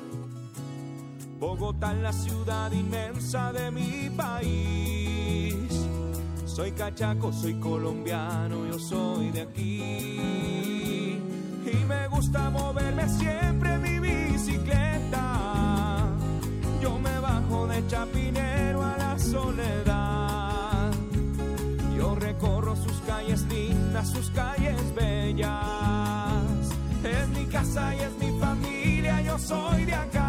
Bogotá 1.39 1.93
es 1.93 2.01
la 2.01 2.11
ciudad 2.11 2.71
inmensa 2.71 3.53
de 3.53 3.71
mi 3.71 4.09
país. 4.09 5.87
Soy 6.45 6.73
cachaco, 6.73 7.31
soy 7.31 7.59
colombiano, 7.59 8.67
yo 8.67 8.77
soy 8.77 9.31
de 9.31 9.41
aquí. 9.41 11.21
Y 11.65 11.85
me 11.87 12.07
gusta 12.09 12.49
moverme 12.49 13.07
siempre 13.07 13.73
en 13.73 13.81
mi 13.81 13.99
bicicleta. 13.99 14.86
Chapinero 17.87 18.83
a 18.83 18.97
la 18.97 19.17
soledad. 19.17 20.91
Yo 21.97 22.15
recorro 22.15 22.75
sus 22.75 22.97
calles 23.07 23.43
lindas, 23.43 24.09
sus 24.09 24.29
calles 24.31 24.75
bellas. 24.93 25.53
Es 27.01 27.27
mi 27.29 27.45
casa 27.45 27.95
y 27.95 27.99
es 27.99 28.11
mi 28.19 28.39
familia, 28.39 29.21
yo 29.21 29.39
soy 29.39 29.85
de 29.85 29.93
acá. 29.93 30.26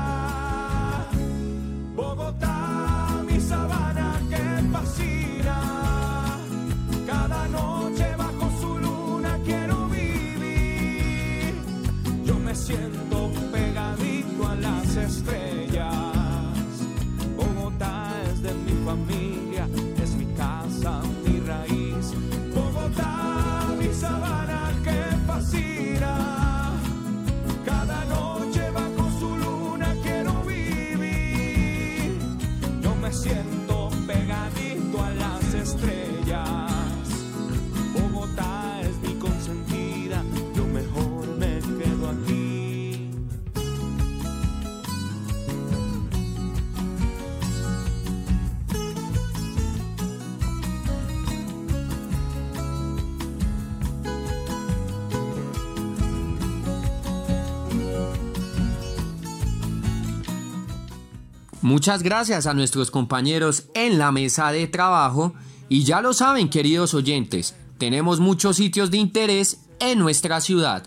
Muchas 61.61 62.05
gracias 62.05 62.47
a 62.47 62.55
nuestros 62.55 62.93
compañeros 62.93 63.65
en 63.75 63.99
la 63.99 64.13
mesa 64.13 64.53
de 64.53 64.69
trabajo 64.69 65.35
y 65.69 65.83
ya 65.83 66.01
lo 66.01 66.13
saben 66.13 66.49
queridos 66.49 66.95
oyentes, 66.95 67.57
tenemos 67.79 68.21
muchos 68.21 68.57
sitios 68.57 68.93
de 68.93 68.99
interés 68.99 69.59
en 69.81 69.99
nuestra 69.99 70.41
ciudad, 70.41 70.87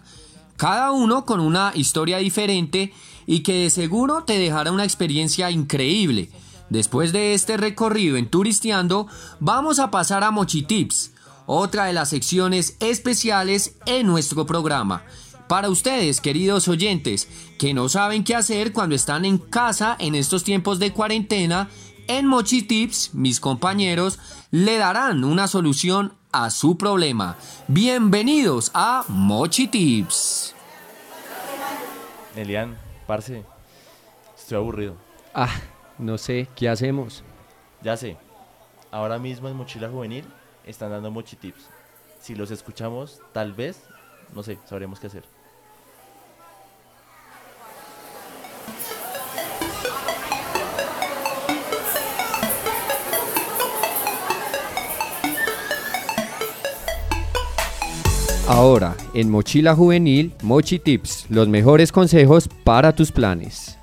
cada 0.56 0.92
uno 0.92 1.26
con 1.26 1.42
una 1.42 1.74
historia 1.76 2.20
diferente 2.20 2.94
y 3.28 3.42
que 3.42 3.64
de 3.64 3.70
seguro 3.70 4.24
te 4.24 4.40
dejará 4.40 4.72
una 4.72 4.86
experiencia 4.86 5.52
increíble. 5.52 6.30
Después 6.70 7.12
de 7.12 7.34
este 7.34 7.58
recorrido 7.58 8.16
en 8.16 8.30
Turisteando, 8.30 9.08
vamos 9.42 9.78
a 9.80 9.92
pasar 9.92 10.24
a 10.24 10.32
Mochitips, 10.32 11.12
otra 11.48 11.86
de 11.86 11.94
las 11.94 12.10
secciones 12.10 12.78
especiales 12.80 13.76
en 13.86 14.08
nuestro 14.08 14.46
programa. 14.46 15.04
Para 15.52 15.70
ustedes, 15.70 16.22
queridos 16.22 16.70
oyentes, 16.70 17.28
que 17.60 17.74
no 17.74 17.90
saben 17.90 18.24
qué 18.24 18.38
hacer 18.38 18.72
cuando 18.72 18.96
están 18.96 19.26
en 19.26 19.38
casa 19.38 19.98
en 20.00 20.16
estos 20.16 20.46
tiempos 20.46 20.80
de 20.80 20.94
cuarentena, 20.94 21.68
en 22.08 22.26
Mochi 22.26 22.62
Tips, 22.62 23.14
mis 23.14 23.42
compañeros 23.42 24.18
le 24.52 24.78
darán 24.78 25.26
una 25.26 25.50
solución 25.50 26.14
a 26.32 26.52
su 26.52 26.78
problema. 26.78 27.36
Bienvenidos 27.68 28.72
a 28.74 29.04
Mochi 29.10 29.68
Tips. 29.68 30.56
Elian, 32.38 32.78
parce, 33.06 33.44
estoy 34.38 34.58
aburrido. 34.58 34.96
Ah, 35.34 35.54
no 35.98 36.18
sé, 36.18 36.48
¿qué 36.56 36.70
hacemos? 36.70 37.26
Ya 37.82 37.98
sé, 37.98 38.16
ahora 38.90 39.20
mismo 39.20 39.50
en 39.50 39.58
Mochila 39.58 39.90
Juvenil 39.90 40.24
están 40.64 40.92
dando 40.92 41.12
Mochi 41.12 41.36
Tips. 41.36 41.66
Si 42.22 42.36
los 42.36 42.52
escuchamos, 42.52 43.20
tal 43.34 43.52
vez, 43.52 43.84
no 44.34 44.44
sé, 44.44 44.58
sabremos 44.66 45.02
qué 45.02 45.08
hacer. 45.08 45.41
Ahora, 58.54 58.96
en 59.14 59.30
Mochila 59.30 59.74
Juvenil, 59.76 60.34
Mochi 60.42 60.78
Tips, 60.78 61.28
los 61.30 61.48
mejores 61.48 61.94
consejos 61.94 62.50
para 62.66 62.94
tus 62.94 63.10
planes. 63.10 63.78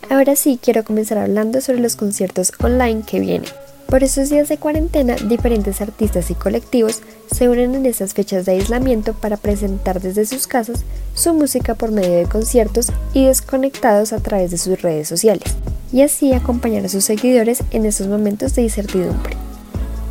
Ahora 0.09 0.35
sí 0.35 0.59
quiero 0.61 0.83
comenzar 0.83 1.19
hablando 1.19 1.61
sobre 1.61 1.79
los 1.79 1.95
conciertos 1.95 2.51
online 2.59 3.03
que 3.07 3.21
vienen. 3.21 3.66
Por 3.87 4.03
esos 4.03 4.29
días 4.29 4.49
de 4.49 4.57
cuarentena, 4.57 5.15
diferentes 5.15 5.79
artistas 5.79 6.29
y 6.29 6.35
colectivos 6.35 7.01
se 7.33 7.47
unen 7.47 7.73
en 7.73 7.85
esas 7.85 8.13
fechas 8.13 8.45
de 8.45 8.51
aislamiento 8.51 9.13
para 9.13 9.37
presentar 9.37 10.01
desde 10.01 10.25
sus 10.25 10.45
casas 10.45 10.83
su 11.13 11.33
música 11.33 11.73
por 11.73 11.91
medio 11.91 12.17
de 12.17 12.25
conciertos 12.25 12.91
y 13.13 13.25
desconectados 13.27 14.11
a 14.11 14.19
través 14.19 14.51
de 14.51 14.57
sus 14.57 14.81
redes 14.81 15.07
sociales, 15.07 15.55
y 15.93 16.01
así 16.01 16.33
acompañar 16.33 16.83
a 16.83 16.89
sus 16.89 17.05
seguidores 17.05 17.63
en 17.71 17.85
esos 17.85 18.07
momentos 18.07 18.55
de 18.55 18.63
incertidumbre. 18.63 19.37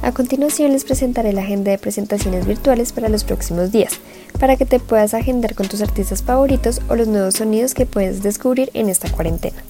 A 0.01 0.13
continuación 0.13 0.73
les 0.73 0.85
presentaré 0.85 1.35
la 1.35 1.43
agenda 1.43 1.71
de 1.71 1.79
presentaciones 1.79 2.47
virtuales 2.47 2.93
para 2.93 3.11
los 3.11 3.25
próximos 3.25 3.73
días, 3.73 3.93
para 4.41 4.57
que 4.57 4.65
te 4.65 4.81
puedas 4.81 5.13
agendar 5.13 5.55
con 5.55 5.69
tus 5.69 5.83
artistas 5.83 6.23
favoritos 6.23 6.81
o 6.89 6.95
los 6.95 7.09
nuevos 7.09 7.35
sonidos 7.35 7.75
que 7.75 7.85
puedes 7.85 8.23
descubrir 8.23 8.71
en 8.73 8.89
esta 8.89 9.13
cuarentena. 9.13 9.63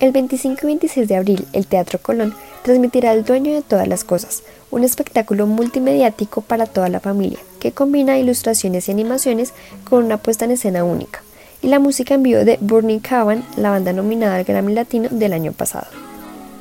El 0.00 0.12
25 0.12 0.60
y 0.62 0.66
26 0.66 1.08
de 1.08 1.16
abril, 1.16 1.48
el 1.52 1.66
Teatro 1.66 1.98
Colón 1.98 2.32
transmitirá 2.62 3.12
El 3.12 3.24
Dueño 3.24 3.52
de 3.52 3.62
Todas 3.62 3.88
las 3.88 4.04
Cosas, 4.04 4.44
un 4.70 4.84
espectáculo 4.84 5.48
multimediático 5.48 6.40
para 6.40 6.66
toda 6.66 6.88
la 6.88 7.00
familia, 7.00 7.40
que 7.58 7.72
combina 7.72 8.16
ilustraciones 8.16 8.86
y 8.86 8.92
animaciones 8.92 9.54
con 9.82 10.04
una 10.04 10.16
puesta 10.16 10.44
en 10.44 10.52
escena 10.52 10.84
única, 10.84 11.22
y 11.62 11.66
la 11.66 11.80
música 11.80 12.14
en 12.14 12.22
vivo 12.22 12.44
de 12.44 12.58
Burning 12.60 13.00
Cavan, 13.00 13.44
la 13.56 13.70
banda 13.70 13.92
nominada 13.92 14.36
al 14.36 14.44
Grammy 14.44 14.72
Latino 14.72 15.08
del 15.10 15.32
año 15.32 15.50
pasado. 15.50 15.88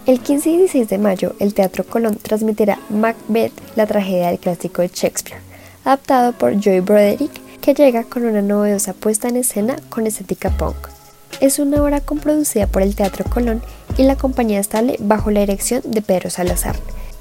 El 0.08 0.20
15 0.20 0.50
y 0.50 0.58
16 0.58 0.90
de 0.90 0.98
mayo, 0.98 1.36
el 1.38 1.54
Teatro 1.54 1.84
Colón 1.84 2.18
transmitirá 2.20 2.80
Macbeth, 2.90 3.54
la 3.76 3.86
tragedia 3.86 4.30
del 4.30 4.40
clásico 4.40 4.82
de 4.82 4.88
Shakespeare, 4.88 5.42
adaptado 5.86 6.34
por 6.34 6.60
Joy 6.60 6.80
Broderick, 6.80 7.40
que 7.62 7.76
llega 7.76 8.04
con 8.04 8.26
una 8.26 8.42
novedosa 8.42 8.94
puesta 8.94 9.28
en 9.28 9.36
escena 9.36 9.76
con 9.90 10.08
estética 10.08 10.50
punk 10.50 10.97
es 11.42 11.60
una 11.60 11.82
obra 11.82 12.02
comproducida 12.02 12.68
por 12.68 12.82
el 12.82 12.96
Teatro 12.96 13.26
Colón 13.26 13.62
y 13.98 14.04
la 14.04 14.16
compañía 14.16 14.60
estable 14.60 14.98
bajo 15.00 15.32
la 15.32 15.42
dirección 15.42 15.82
de 15.86 16.02
Pedro 16.02 16.30
Salazar. 16.30 16.76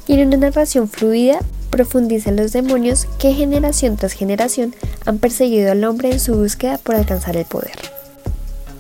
En 0.09 0.27
una 0.27 0.37
narración 0.37 0.89
fluida 0.89 1.39
profundiza 1.71 2.31
en 2.31 2.37
los 2.37 2.53
demonios 2.53 3.07
que 3.19 3.35
generación 3.35 3.97
tras 3.97 4.13
generación 4.13 4.75
han 5.05 5.19
perseguido 5.19 5.73
al 5.73 5.83
hombre 5.85 6.13
en 6.13 6.21
su 6.21 6.35
búsqueda 6.35 6.79
por 6.79 6.95
alcanzar 6.95 7.37
el 7.37 7.45
poder. 7.45 7.75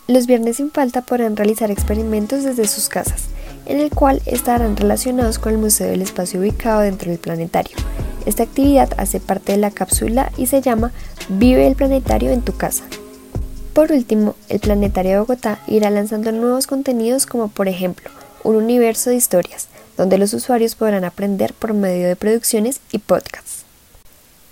Los 0.08 0.26
viernes 0.26 0.56
sin 0.56 0.70
falta 0.70 1.02
podrán 1.02 1.36
realizar 1.36 1.70
experimentos 1.70 2.44
desde 2.44 2.66
sus 2.66 2.88
casas, 2.88 3.24
en 3.66 3.80
el 3.80 3.90
cual 3.90 4.22
estarán 4.26 4.76
relacionados 4.76 5.38
con 5.38 5.52
el 5.52 5.58
Museo 5.58 5.88
del 5.88 6.02
Espacio 6.02 6.40
ubicado 6.40 6.80
dentro 6.80 7.10
del 7.10 7.18
planetario. 7.18 7.76
Esta 8.26 8.44
actividad 8.44 8.90
hace 8.98 9.20
parte 9.20 9.52
de 9.52 9.58
la 9.58 9.70
cápsula 9.70 10.30
y 10.36 10.46
se 10.46 10.60
llama 10.60 10.92
Vive 11.28 11.66
el 11.66 11.74
planetario 11.74 12.30
en 12.30 12.42
tu 12.42 12.56
casa. 12.56 12.84
Por 13.72 13.90
último, 13.90 14.36
el 14.48 14.60
Planetario 14.60 15.12
de 15.12 15.18
Bogotá 15.20 15.58
irá 15.66 15.88
lanzando 15.88 16.30
nuevos 16.30 16.66
contenidos 16.66 17.24
como 17.24 17.48
por 17.48 17.68
ejemplo 17.68 18.10
un 18.44 18.56
universo 18.56 19.10
de 19.10 19.16
historias, 19.16 19.68
donde 19.96 20.18
los 20.18 20.34
usuarios 20.34 20.74
podrán 20.74 21.04
aprender 21.04 21.54
por 21.54 21.72
medio 21.72 22.06
de 22.06 22.16
producciones 22.16 22.80
y 22.90 22.98
podcasts. 22.98 23.64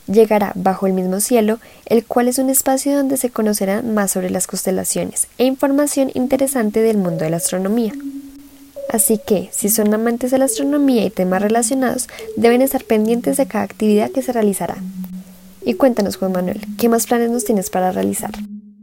Llegará 0.06 0.52
Bajo 0.54 0.86
el 0.86 0.92
mismo 0.92 1.20
cielo, 1.20 1.58
el 1.86 2.04
cual 2.04 2.28
es 2.28 2.38
un 2.38 2.50
espacio 2.50 2.96
donde 2.96 3.16
se 3.16 3.30
conocerán 3.30 3.94
más 3.94 4.10
sobre 4.10 4.30
las 4.30 4.46
constelaciones 4.46 5.28
e 5.38 5.44
información 5.44 6.10
interesante 6.14 6.80
del 6.80 6.96
mundo 6.96 7.24
de 7.24 7.30
la 7.30 7.36
astronomía. 7.36 7.92
Así 8.92 9.20
que, 9.24 9.48
si 9.52 9.68
son 9.68 9.94
amantes 9.94 10.32
de 10.32 10.38
la 10.38 10.46
astronomía 10.46 11.04
y 11.04 11.10
temas 11.10 11.40
relacionados, 11.40 12.08
deben 12.36 12.60
estar 12.60 12.82
pendientes 12.82 13.36
de 13.36 13.46
cada 13.46 13.64
actividad 13.64 14.10
que 14.10 14.22
se 14.22 14.32
realizará. 14.32 14.76
Y 15.64 15.74
cuéntanos, 15.74 16.16
Juan 16.16 16.32
Manuel, 16.32 16.60
¿qué 16.76 16.88
más 16.88 17.06
planes 17.06 17.30
nos 17.30 17.44
tienes 17.44 17.70
para 17.70 17.92
realizar? 17.92 18.32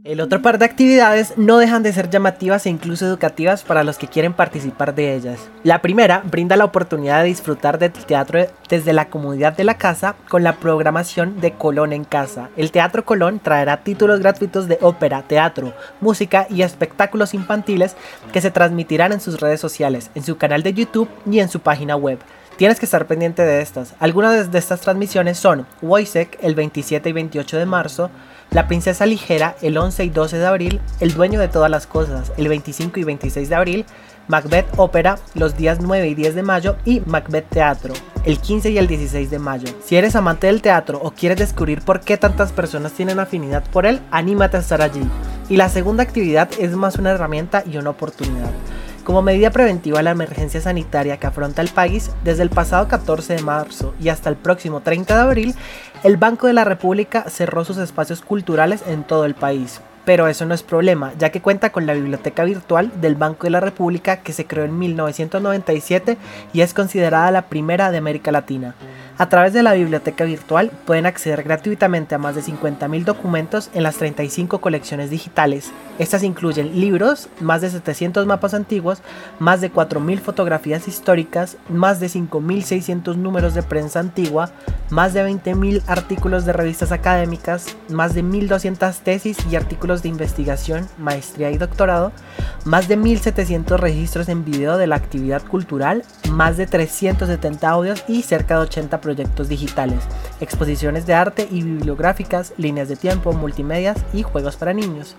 El 0.08 0.22
otro 0.22 0.40
par 0.40 0.58
de 0.58 0.64
actividades 0.64 1.34
no 1.36 1.58
dejan 1.58 1.82
de 1.82 1.92
ser 1.92 2.08
llamativas 2.08 2.64
e 2.64 2.70
incluso 2.70 3.04
educativas 3.04 3.62
para 3.62 3.84
los 3.84 3.98
que 3.98 4.08
quieren 4.08 4.32
participar 4.32 4.94
de 4.94 5.14
ellas. 5.14 5.50
La 5.64 5.82
primera 5.82 6.22
brinda 6.24 6.56
la 6.56 6.64
oportunidad 6.64 7.20
de 7.20 7.28
disfrutar 7.28 7.78
del 7.78 7.92
teatro 7.92 8.46
desde 8.70 8.94
la 8.94 9.10
comodidad 9.10 9.54
de 9.54 9.64
la 9.64 9.76
casa 9.76 10.16
con 10.30 10.42
la 10.42 10.56
programación 10.56 11.42
de 11.42 11.52
Colón 11.52 11.92
en 11.92 12.04
casa. 12.04 12.48
El 12.56 12.70
Teatro 12.70 13.04
Colón 13.04 13.38
traerá 13.38 13.82
títulos 13.84 14.20
gratuitos 14.20 14.66
de 14.66 14.78
ópera, 14.80 15.24
teatro, 15.28 15.74
música 16.00 16.46
y 16.48 16.62
espectáculos 16.62 17.34
infantiles 17.34 17.94
que 18.32 18.40
se 18.40 18.50
transmitirán 18.50 19.12
en 19.12 19.20
sus 19.20 19.38
redes 19.38 19.60
sociales, 19.60 20.10
en 20.14 20.24
su 20.24 20.38
canal 20.38 20.62
de 20.62 20.72
YouTube 20.72 21.10
y 21.30 21.40
en 21.40 21.50
su 21.50 21.60
página 21.60 21.96
web. 21.96 22.18
Tienes 22.56 22.80
que 22.80 22.86
estar 22.86 23.06
pendiente 23.06 23.42
de 23.42 23.60
estas. 23.60 23.94
Algunas 24.00 24.50
de 24.50 24.58
estas 24.58 24.80
transmisiones 24.80 25.38
son 25.38 25.66
Wojciech 25.80 26.38
el 26.40 26.54
27 26.54 27.10
y 27.10 27.12
28 27.12 27.56
de 27.58 27.66
marzo, 27.66 28.10
la 28.50 28.66
Princesa 28.66 29.06
Ligera 29.06 29.56
el 29.62 29.76
11 29.76 30.04
y 30.04 30.10
12 30.10 30.38
de 30.38 30.46
abril, 30.46 30.80
El 31.00 31.14
Dueño 31.14 31.40
de 31.40 31.48
Todas 31.48 31.70
las 31.70 31.86
Cosas 31.86 32.32
el 32.36 32.48
25 32.48 33.00
y 33.00 33.04
26 33.04 33.48
de 33.48 33.54
abril, 33.54 33.86
Macbeth 34.26 34.66
Ópera 34.76 35.18
los 35.34 35.56
días 35.56 35.78
9 35.80 36.08
y 36.08 36.14
10 36.14 36.34
de 36.34 36.42
mayo 36.42 36.76
y 36.84 37.00
Macbeth 37.00 37.48
Teatro 37.48 37.94
el 38.24 38.38
15 38.38 38.70
y 38.70 38.78
el 38.78 38.86
16 38.86 39.30
de 39.30 39.38
mayo. 39.38 39.68
Si 39.82 39.96
eres 39.96 40.14
amante 40.14 40.48
del 40.48 40.60
teatro 40.60 41.00
o 41.02 41.12
quieres 41.12 41.38
descubrir 41.38 41.80
por 41.80 42.00
qué 42.00 42.18
tantas 42.18 42.52
personas 42.52 42.92
tienen 42.92 43.20
afinidad 43.20 43.64
por 43.70 43.86
él, 43.86 44.00
anímate 44.10 44.58
a 44.58 44.60
estar 44.60 44.82
allí. 44.82 45.00
Y 45.48 45.56
la 45.56 45.70
segunda 45.70 46.02
actividad 46.02 46.50
es 46.58 46.72
más 46.72 46.96
una 46.96 47.12
herramienta 47.12 47.64
y 47.64 47.78
una 47.78 47.90
oportunidad. 47.90 48.50
Como 49.08 49.22
medida 49.22 49.48
preventiva 49.48 50.00
a 50.00 50.02
la 50.02 50.10
emergencia 50.10 50.60
sanitaria 50.60 51.16
que 51.16 51.26
afronta 51.26 51.62
el 51.62 51.70
país, 51.70 52.10
desde 52.24 52.42
el 52.42 52.50
pasado 52.50 52.88
14 52.88 53.36
de 53.36 53.42
marzo 53.42 53.94
y 53.98 54.10
hasta 54.10 54.28
el 54.28 54.36
próximo 54.36 54.82
30 54.82 55.14
de 55.14 55.20
abril, 55.22 55.54
el 56.04 56.18
Banco 56.18 56.46
de 56.46 56.52
la 56.52 56.64
República 56.64 57.24
cerró 57.30 57.64
sus 57.64 57.78
espacios 57.78 58.20
culturales 58.20 58.82
en 58.86 59.04
todo 59.04 59.24
el 59.24 59.34
país. 59.34 59.80
Pero 60.04 60.28
eso 60.28 60.44
no 60.44 60.52
es 60.52 60.62
problema, 60.62 61.14
ya 61.18 61.30
que 61.30 61.40
cuenta 61.40 61.72
con 61.72 61.86
la 61.86 61.94
biblioteca 61.94 62.44
virtual 62.44 62.92
del 63.00 63.14
Banco 63.14 63.44
de 63.44 63.50
la 63.50 63.60
República 63.60 64.18
que 64.18 64.34
se 64.34 64.46
creó 64.46 64.66
en 64.66 64.78
1997 64.78 66.18
y 66.52 66.60
es 66.60 66.74
considerada 66.74 67.30
la 67.30 67.46
primera 67.48 67.90
de 67.90 67.96
América 67.96 68.30
Latina. 68.30 68.74
A 69.20 69.28
través 69.28 69.52
de 69.52 69.64
la 69.64 69.72
biblioteca 69.72 70.22
virtual 70.22 70.70
pueden 70.86 71.04
acceder 71.04 71.42
gratuitamente 71.42 72.14
a 72.14 72.18
más 72.18 72.36
de 72.36 72.40
50.000 72.40 73.02
documentos 73.02 73.68
en 73.74 73.82
las 73.82 73.96
35 73.96 74.60
colecciones 74.60 75.10
digitales. 75.10 75.72
Estas 75.98 76.22
incluyen 76.22 76.80
libros, 76.80 77.28
más 77.40 77.60
de 77.60 77.68
700 77.68 78.26
mapas 78.26 78.54
antiguos, 78.54 79.02
más 79.40 79.60
de 79.60 79.72
4.000 79.72 80.20
fotografías 80.20 80.86
históricas, 80.86 81.56
más 81.68 81.98
de 81.98 82.06
5.600 82.06 83.16
números 83.16 83.54
de 83.54 83.64
prensa 83.64 83.98
antigua, 83.98 84.52
más 84.90 85.14
de 85.14 85.26
20.000 85.28 85.82
artículos 85.88 86.44
de 86.44 86.52
revistas 86.52 86.92
académicas, 86.92 87.76
más 87.88 88.14
de 88.14 88.22
1.200 88.22 88.94
tesis 89.00 89.36
y 89.50 89.56
artículos 89.56 90.04
de 90.04 90.10
investigación, 90.10 90.86
maestría 90.96 91.50
y 91.50 91.58
doctorado, 91.58 92.12
más 92.64 92.86
de 92.86 92.96
1.700 92.96 93.78
registros 93.78 94.28
en 94.28 94.44
video 94.44 94.76
de 94.76 94.86
la 94.86 94.94
actividad 94.94 95.42
cultural, 95.42 96.04
más 96.30 96.56
de 96.56 96.68
370 96.68 97.68
audios 97.68 98.04
y 98.06 98.22
cerca 98.22 98.54
de 98.54 98.62
80 98.62 99.00
proyectos 99.08 99.48
digitales, 99.48 100.00
exposiciones 100.38 101.06
de 101.06 101.14
arte 101.14 101.48
y 101.50 101.62
bibliográficas, 101.62 102.52
líneas 102.58 102.90
de 102.90 102.96
tiempo, 102.96 103.32
multimedias 103.32 103.96
y 104.12 104.22
juegos 104.22 104.56
para 104.56 104.74
niños. 104.74 105.16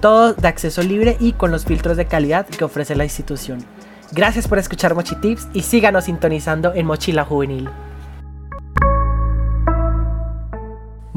Todo 0.00 0.32
de 0.32 0.48
acceso 0.48 0.82
libre 0.82 1.18
y 1.20 1.32
con 1.32 1.50
los 1.50 1.66
filtros 1.66 1.98
de 1.98 2.06
calidad 2.06 2.46
que 2.46 2.64
ofrece 2.64 2.96
la 2.96 3.04
institución. 3.04 3.58
Gracias 4.12 4.48
por 4.48 4.58
escuchar 4.58 4.94
Mochi 4.94 5.16
Tips 5.16 5.48
y 5.52 5.60
síganos 5.60 6.04
sintonizando 6.04 6.72
en 6.72 6.86
Mochila 6.86 7.26
Juvenil. 7.26 7.68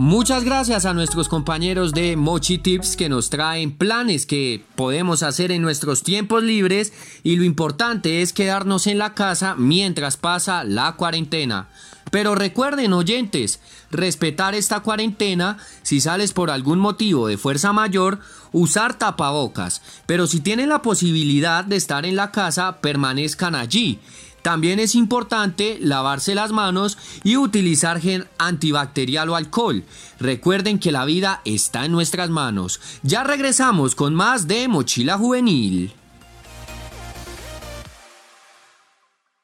Muchas 0.01 0.45
gracias 0.45 0.85
a 0.85 0.93
nuestros 0.93 1.27
compañeros 1.27 1.91
de 1.91 2.15
Mochi 2.15 2.57
Tips 2.57 2.95
que 2.95 3.09
nos 3.09 3.29
traen 3.29 3.77
planes 3.77 4.25
que 4.25 4.63
podemos 4.75 5.23
hacer 5.23 5.51
en 5.51 5.61
nuestros 5.61 6.03
tiempos 6.03 6.41
libres 6.41 6.93
y 7.21 7.35
lo 7.35 7.43
importante 7.43 8.21
es 8.21 8.31
quedarnos 8.31 8.87
en 8.87 8.97
la 8.97 9.13
casa 9.13 9.55
mientras 9.57 10.15
pasa 10.15 10.63
la 10.63 10.93
cuarentena. 10.93 11.67
Pero 12.11 12.35
recuerden 12.35 12.93
oyentes, 12.93 13.59
respetar 13.91 14.55
esta 14.55 14.79
cuarentena, 14.81 15.57
si 15.83 16.01
sales 16.01 16.33
por 16.33 16.49
algún 16.49 16.79
motivo 16.79 17.27
de 17.27 17.37
fuerza 17.37 17.73
mayor, 17.73 18.19
usar 18.51 18.97
tapabocas, 18.97 19.81
pero 20.05 20.27
si 20.27 20.39
tienen 20.39 20.69
la 20.69 20.81
posibilidad 20.81 21.63
de 21.63 21.75
estar 21.75 22.05
en 22.05 22.15
la 22.15 22.31
casa, 22.31 22.81
permanezcan 22.81 23.55
allí. 23.55 23.99
También 24.41 24.79
es 24.79 24.95
importante 24.95 25.77
lavarse 25.81 26.33
las 26.33 26.51
manos 26.51 26.97
y 27.23 27.35
utilizar 27.35 27.99
gel 27.99 28.27
antibacterial 28.37 29.29
o 29.29 29.35
alcohol. 29.35 29.83
Recuerden 30.19 30.79
que 30.79 30.91
la 30.91 31.05
vida 31.05 31.41
está 31.45 31.85
en 31.85 31.91
nuestras 31.91 32.29
manos. 32.29 32.79
Ya 33.03 33.23
regresamos 33.23 33.95
con 33.95 34.15
más 34.15 34.47
de 34.47 34.67
Mochila 34.67 35.17
Juvenil. 35.17 35.93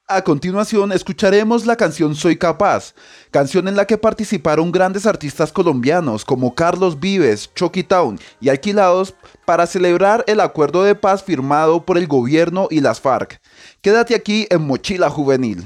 A 0.07 0.23
continuación 0.23 0.91
escucharemos 0.91 1.65
la 1.65 1.77
canción 1.77 2.13
Soy 2.13 2.37
Capaz, 2.37 2.93
canción 3.31 3.67
en 3.67 3.75
la 3.75 3.85
que 3.85 3.97
participaron 3.97 4.71
grandes 4.71 5.07
artistas 5.07 5.51
colombianos 5.51 6.23
como 6.23 6.53
Carlos 6.53 6.99
Vives, 6.99 7.51
Chucky 7.55 7.81
Town 7.81 8.19
y 8.39 8.49
Alquilados 8.49 9.15
para 9.45 9.65
celebrar 9.65 10.23
el 10.27 10.41
acuerdo 10.41 10.83
de 10.83 10.93
paz 10.93 11.23
firmado 11.23 11.87
por 11.87 11.97
el 11.97 12.05
gobierno 12.05 12.67
y 12.69 12.81
las 12.81 13.01
FARC. 13.01 13.41
Quédate 13.81 14.13
aquí 14.13 14.45
en 14.51 14.61
Mochila 14.61 15.09
Juvenil. 15.09 15.65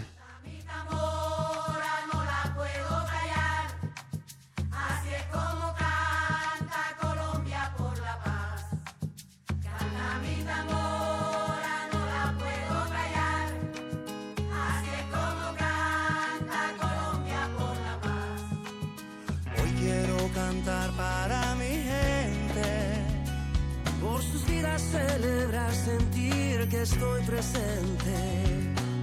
Estoy 26.82 27.22
presente. 27.24 28.16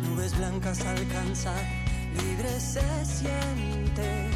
Nubes 0.09 0.37
blancas 0.39 0.81
alcanzar, 0.81 1.63
libre 2.15 2.61
se 2.61 2.81
siente, 3.05 4.31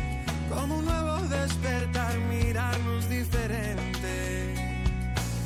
como 0.52 0.78
un 0.78 0.84
nuevo 0.84 1.18
despertar, 1.28 2.18
mirarnos 2.28 3.08
diferente 3.08 4.54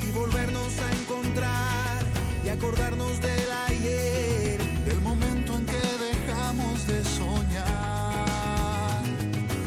y 0.03 0.11
volvernos 0.11 0.73
a 0.79 0.93
encontrar 1.01 1.99
y 2.45 2.49
acordarnos 2.49 3.21
del 3.21 3.53
ayer, 3.69 4.59
del 4.85 5.01
momento 5.01 5.55
en 5.57 5.67
que 5.67 5.83
dejamos 6.09 6.87
de 6.87 7.05
soñar. 7.05 8.25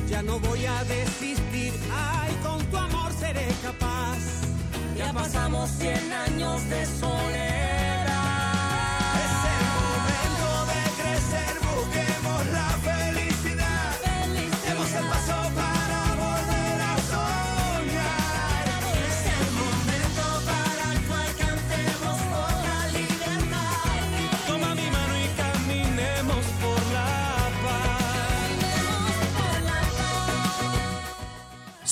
Ya 0.10 0.22
no 0.22 0.40
voy 0.40 0.66
a 0.66 0.84
desistir, 0.84 1.74
ay, 1.94 2.36
con 2.44 2.66
tu 2.66 2.78
amor 2.78 3.12
seré 3.14 3.48
capaz. 3.64 4.20
Ya 4.98 5.14
pasamos 5.14 5.70
100 5.70 6.12
años 6.12 6.70
de 6.70 6.86
soledad. 6.86 7.77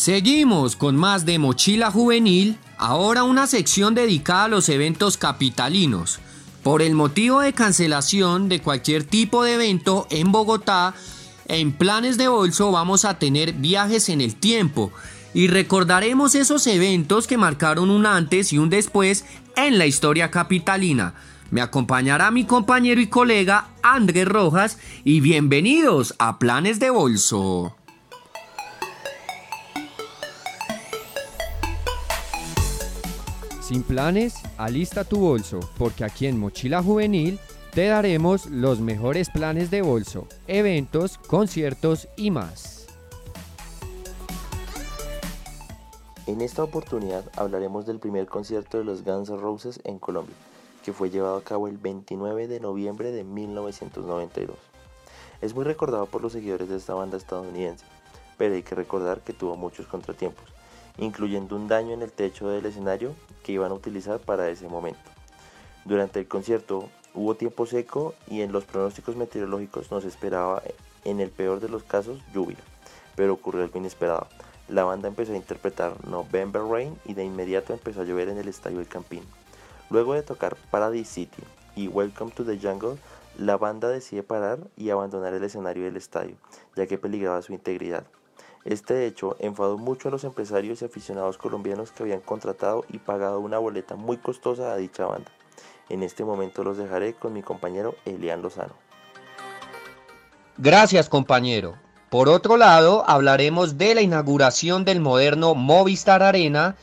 Seguimos 0.06 0.76
con 0.76 0.96
más 0.96 1.26
de 1.26 1.40
Mochila 1.40 1.90
Juvenil, 1.90 2.60
ahora 2.78 3.24
una 3.24 3.48
sección 3.48 3.96
dedicada 3.96 4.44
a 4.44 4.48
los 4.50 4.70
eventos 4.70 5.18
capitalinos. 5.18 6.20
Por 6.62 6.84
el 6.84 6.94
motivo 6.94 7.40
de 7.40 7.54
cancelación 7.54 8.48
de 8.48 8.62
cualquier 8.62 9.04
tipo 9.04 9.44
de 9.44 9.56
evento 9.56 10.06
en 10.12 10.32
Bogotá, 10.32 10.94
en 11.48 11.72
planes 11.72 12.20
de 12.20 12.28
bolso 12.28 12.72
vamos 12.72 13.04
a 13.04 13.18
tener 13.18 13.54
viajes 13.54 14.10
en 14.10 14.22
el 14.22 14.36
tiempo 14.36 14.92
y 15.34 15.48
recordaremos 15.48 16.36
esos 16.36 16.68
eventos 16.68 17.26
que 17.26 17.38
marcaron 17.38 17.90
un 17.90 18.06
antes 18.06 18.54
y 18.54 18.60
un 18.60 18.70
después 18.70 19.26
en 19.56 19.80
la 19.80 19.88
historia 19.88 20.30
capitalina. 20.30 21.16
Me 21.50 21.62
acompañará 21.62 22.30
mi 22.30 22.46
compañero 22.46 23.02
y 23.02 23.08
colega 23.08 23.70
Andrés 23.82 24.28
Rojas 24.28 24.78
y 25.04 25.20
bienvenidos 25.22 26.14
a 26.20 26.38
Planes 26.38 26.80
de 26.80 26.92
Bolso. 26.92 27.76
Sin 33.68 33.82
planes, 33.82 34.36
alista 34.60 35.04
tu 35.06 35.18
bolso, 35.18 35.60
porque 35.80 36.04
aquí 36.04 36.28
en 36.28 36.40
Mochila 36.40 36.84
Juvenil 36.84 37.40
te 37.74 37.88
daremos 37.88 38.46
los 38.46 38.80
mejores 38.80 39.32
planes 39.32 39.72
de 39.72 39.82
bolso, 39.82 40.28
eventos, 40.46 41.18
conciertos 41.18 42.08
y 42.16 42.30
más. 42.30 42.86
En 46.28 46.42
esta 46.42 46.64
oportunidad 46.64 47.24
hablaremos 47.36 47.88
del 47.88 47.98
primer 47.98 48.28
concierto 48.28 48.78
de 48.78 48.84
los 48.84 49.04
Guns 49.04 49.30
N' 49.30 49.38
Roses 49.40 49.80
en 49.84 49.98
Colombia, 49.98 50.36
que 50.84 50.94
fue 50.94 51.10
llevado 51.10 51.38
a 51.38 51.44
cabo 51.44 51.68
el 51.68 51.80
29 51.80 52.48
de 52.48 52.60
noviembre 52.60 53.12
de 53.12 53.24
1992. 53.24 54.56
Es 55.42 55.56
muy 55.56 55.64
recordado 55.64 56.06
por 56.06 56.22
los 56.22 56.34
seguidores 56.34 56.70
de 56.70 56.78
esta 56.78 56.94
banda 56.94 57.18
estadounidense, 57.18 57.84
pero 58.38 58.54
hay 58.54 58.62
que 58.62 58.76
recordar 58.76 59.22
que 59.22 59.34
tuvo 59.34 59.56
muchos 59.56 59.88
contratiempos, 59.88 60.46
incluyendo 61.00 61.56
un 61.56 61.68
daño 61.68 61.96
en 61.96 62.04
el 62.04 62.12
techo 62.12 62.48
del 62.50 62.68
escenario 62.68 63.16
que 63.46 63.52
iban 63.52 63.72
a 63.72 63.76
utilizar 63.76 64.20
para 64.20 64.50
ese 64.50 64.68
momento. 64.68 65.12
Durante 65.86 66.20
el 66.20 66.28
concierto 66.28 66.90
hubo 67.14 67.36
tiempo 67.36 67.68
seco 67.68 68.16
y 68.28 68.42
en 68.42 68.52
los 68.52 68.66
pronósticos 68.66 69.16
meteorológicos 69.16 69.92
nos 69.92 70.04
esperaba, 70.04 70.64
en 71.04 71.20
el 71.20 71.30
peor 71.30 71.60
de 71.60 71.70
los 71.70 71.84
casos, 71.84 72.20
lluvia, 72.34 72.58
pero 73.16 73.34
ocurrió 73.34 73.62
algo 73.62 73.78
inesperado. 73.78 74.28
La 74.68 74.84
banda 74.84 75.08
empezó 75.08 75.34
a 75.34 75.38
interpretar 75.38 75.94
November 76.08 76.64
Rain 76.64 76.98
y 77.06 77.14
de 77.14 77.24
inmediato 77.24 77.72
empezó 77.72 78.02
a 78.02 78.04
llover 78.04 78.30
en 78.30 78.40
el 78.40 78.48
estadio 78.48 78.80
El 78.80 78.88
Campín. 78.88 79.22
Luego 79.92 80.16
de 80.16 80.24
tocar 80.24 80.56
Paradise 80.72 81.14
City 81.14 81.44
y 81.76 81.88
Welcome 81.88 82.32
to 82.32 82.44
the 82.44 82.58
Jungle, 82.58 82.98
la 83.38 83.58
banda 83.58 83.90
decide 83.90 84.24
parar 84.24 84.58
y 84.76 84.90
abandonar 84.90 85.36
el 85.36 85.44
escenario 85.44 85.84
del 85.84 85.98
estadio, 85.98 86.36
ya 86.76 86.88
que 86.88 86.98
peligraba 86.98 87.44
su 87.44 87.54
integridad. 87.54 88.06
Este 88.66 89.06
hecho 89.06 89.38
enfadó 89.40 89.78
mucho 89.78 90.08
a 90.08 90.12
los 90.12 90.24
empresarios 90.24 90.82
y 90.82 90.86
aficionados 90.86 91.38
colombianos 91.38 91.92
que 91.92 92.02
habían 92.02 92.22
contratado 92.22 92.84
y 92.90 92.98
pagado 92.98 93.40
una 93.40 93.60
boleta 93.60 93.96
muy 93.96 94.18
costosa 94.18 94.74
a 94.74 94.78
dicha 94.78 95.06
banda. 95.06 95.32
En 95.88 96.02
este 96.02 96.26
momento 96.26 96.64
los 96.64 96.80
dejaré 96.80 97.14
con 97.14 97.32
mi 97.34 97.44
compañero 97.44 97.96
Elian 98.06 98.42
Lozano. 98.42 98.74
Gracias 100.58 101.10
compañero. 101.10 101.76
Por 102.10 102.28
otro 102.28 102.58
lado, 102.58 103.04
hablaremos 103.08 103.78
de 103.78 103.94
la 103.94 104.02
inauguración 104.02 104.84
del 104.84 105.00
moderno 105.00 105.54
Movistar 105.54 106.24
Arena, 106.24 106.76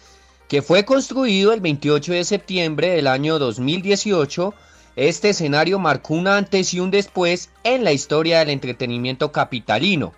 que 0.46 0.62
fue 0.62 0.84
construido 0.84 1.52
el 1.52 1.60
28 1.60 2.12
de 2.12 2.24
septiembre 2.24 2.90
del 2.90 3.08
año 3.08 3.40
2018. 3.40 4.54
Este 4.94 5.30
escenario 5.30 5.80
marcó 5.80 6.14
un 6.14 6.28
antes 6.28 6.74
y 6.74 6.80
un 6.80 6.92
después 6.92 7.50
en 7.64 7.82
la 7.82 7.90
historia 7.90 8.38
del 8.38 8.50
entretenimiento 8.50 9.32
capitalino. 9.32 10.12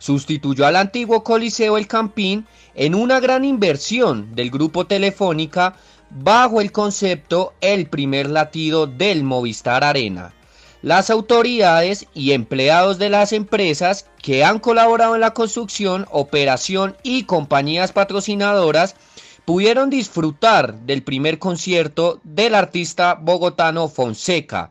Sustituyó 0.00 0.66
al 0.66 0.76
antiguo 0.76 1.22
Coliseo 1.22 1.76
El 1.76 1.86
Campín 1.86 2.46
en 2.74 2.94
una 2.94 3.20
gran 3.20 3.44
inversión 3.44 4.34
del 4.34 4.50
grupo 4.50 4.86
Telefónica 4.86 5.76
bajo 6.08 6.62
el 6.62 6.72
concepto 6.72 7.52
El 7.60 7.86
primer 7.86 8.30
latido 8.30 8.86
del 8.86 9.22
Movistar 9.24 9.84
Arena. 9.84 10.32
Las 10.80 11.10
autoridades 11.10 12.06
y 12.14 12.32
empleados 12.32 12.96
de 12.96 13.10
las 13.10 13.34
empresas 13.34 14.06
que 14.22 14.42
han 14.42 14.58
colaborado 14.58 15.16
en 15.16 15.20
la 15.20 15.34
construcción, 15.34 16.06
operación 16.10 16.96
y 17.02 17.24
compañías 17.24 17.92
patrocinadoras 17.92 18.96
pudieron 19.44 19.90
disfrutar 19.90 20.80
del 20.80 21.02
primer 21.02 21.38
concierto 21.38 22.20
del 22.24 22.54
artista 22.54 23.18
bogotano 23.20 23.88
Fonseca. 23.88 24.70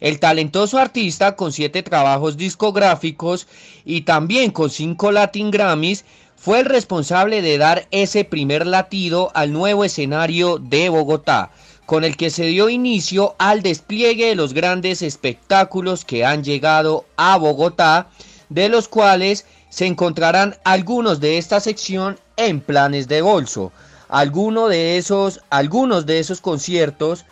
El 0.00 0.20
talentoso 0.20 0.78
artista 0.78 1.34
con 1.34 1.52
siete 1.52 1.82
trabajos 1.82 2.36
discográficos 2.36 3.48
y 3.84 4.02
también 4.02 4.52
con 4.52 4.70
cinco 4.70 5.10
Latin 5.10 5.50
Grammys 5.50 6.04
fue 6.36 6.60
el 6.60 6.66
responsable 6.66 7.42
de 7.42 7.58
dar 7.58 7.88
ese 7.90 8.24
primer 8.24 8.66
latido 8.66 9.32
al 9.34 9.52
nuevo 9.52 9.84
escenario 9.84 10.58
de 10.58 10.88
Bogotá, 10.88 11.50
con 11.84 12.04
el 12.04 12.16
que 12.16 12.30
se 12.30 12.44
dio 12.44 12.68
inicio 12.68 13.34
al 13.38 13.62
despliegue 13.62 14.26
de 14.26 14.36
los 14.36 14.54
grandes 14.54 15.02
espectáculos 15.02 16.04
que 16.04 16.24
han 16.24 16.44
llegado 16.44 17.04
a 17.16 17.36
Bogotá, 17.36 18.08
de 18.50 18.68
los 18.68 18.86
cuales 18.86 19.46
se 19.68 19.86
encontrarán 19.86 20.56
algunos 20.64 21.18
de 21.18 21.38
esta 21.38 21.58
sección 21.58 22.20
en 22.36 22.60
planes 22.60 23.08
de 23.08 23.20
bolso. 23.20 23.72
De 24.10 24.96
esos, 24.96 25.42
algunos 25.50 26.06
de 26.06 26.18
esos 26.18 26.40
conciertos 26.40 27.26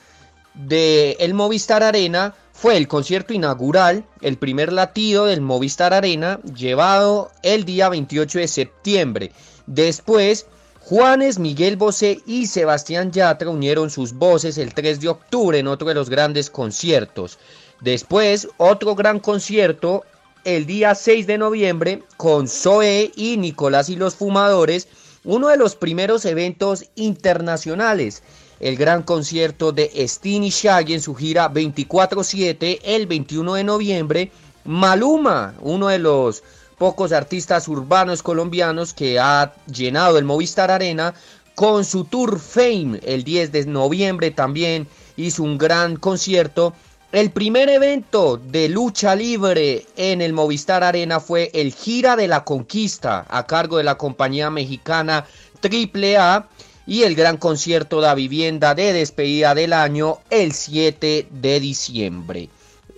de 0.52 1.16
el 1.20 1.32
Movistar 1.32 1.82
Arena 1.82 2.34
fue 2.56 2.78
el 2.78 2.88
concierto 2.88 3.34
inaugural, 3.34 4.04
el 4.22 4.38
primer 4.38 4.72
latido 4.72 5.26
del 5.26 5.42
Movistar 5.42 5.92
Arena, 5.92 6.40
llevado 6.56 7.30
el 7.42 7.66
día 7.66 7.90
28 7.90 8.38
de 8.38 8.48
septiembre. 8.48 9.32
Después 9.66 10.46
Juanes, 10.80 11.38
Miguel 11.38 11.76
Bosé 11.76 12.22
y 12.26 12.46
Sebastián 12.46 13.12
Yatra 13.12 13.50
unieron 13.50 13.90
sus 13.90 14.14
voces 14.14 14.56
el 14.56 14.72
3 14.72 15.00
de 15.00 15.08
octubre 15.08 15.58
en 15.58 15.66
otro 15.66 15.88
de 15.88 15.94
los 15.94 16.08
grandes 16.08 16.48
conciertos. 16.48 17.38
Después, 17.80 18.48
otro 18.56 18.94
gran 18.94 19.18
concierto 19.18 20.04
el 20.44 20.64
día 20.64 20.94
6 20.94 21.26
de 21.26 21.38
noviembre 21.38 22.04
con 22.16 22.46
Zoe 22.48 23.10
y 23.16 23.36
Nicolás 23.36 23.90
y 23.90 23.96
los 23.96 24.14
Fumadores, 24.14 24.88
uno 25.24 25.48
de 25.48 25.56
los 25.56 25.74
primeros 25.74 26.24
eventos 26.24 26.86
internacionales. 26.94 28.22
El 28.58 28.76
gran 28.76 29.02
concierto 29.02 29.72
de 29.72 29.90
Steen 30.08 30.44
y 30.44 30.50
Shaggy 30.50 30.94
en 30.94 31.00
su 31.02 31.14
gira 31.14 31.52
24-7 31.52 32.80
el 32.82 33.06
21 33.06 33.54
de 33.54 33.64
noviembre. 33.64 34.32
Maluma, 34.64 35.54
uno 35.60 35.88
de 35.88 35.98
los 35.98 36.42
pocos 36.78 37.12
artistas 37.12 37.68
urbanos 37.68 38.22
colombianos 38.22 38.94
que 38.94 39.18
ha 39.18 39.54
llenado 39.66 40.18
el 40.18 40.24
Movistar 40.24 40.70
Arena 40.70 41.14
con 41.54 41.84
su 41.84 42.04
Tour 42.04 42.38
Fame 42.38 43.00
el 43.02 43.24
10 43.24 43.52
de 43.52 43.66
noviembre 43.66 44.30
también 44.30 44.86
hizo 45.16 45.42
un 45.42 45.58
gran 45.58 45.96
concierto. 45.96 46.74
El 47.12 47.30
primer 47.30 47.68
evento 47.68 48.36
de 48.36 48.68
lucha 48.68 49.14
libre 49.14 49.86
en 49.96 50.20
el 50.20 50.32
Movistar 50.32 50.82
Arena 50.82 51.20
fue 51.20 51.50
el 51.54 51.72
Gira 51.72 52.16
de 52.16 52.28
la 52.28 52.44
Conquista 52.44 53.24
a 53.28 53.46
cargo 53.46 53.78
de 53.78 53.84
la 53.84 53.96
compañía 53.96 54.50
mexicana 54.50 55.24
AAA 55.62 56.48
y 56.86 57.02
el 57.02 57.14
gran 57.14 57.36
concierto 57.36 58.00
de 58.00 58.14
vivienda 58.14 58.74
de 58.74 58.92
despedida 58.92 59.54
del 59.54 59.72
año 59.72 60.18
el 60.30 60.52
7 60.52 61.26
de 61.30 61.60
diciembre. 61.60 62.48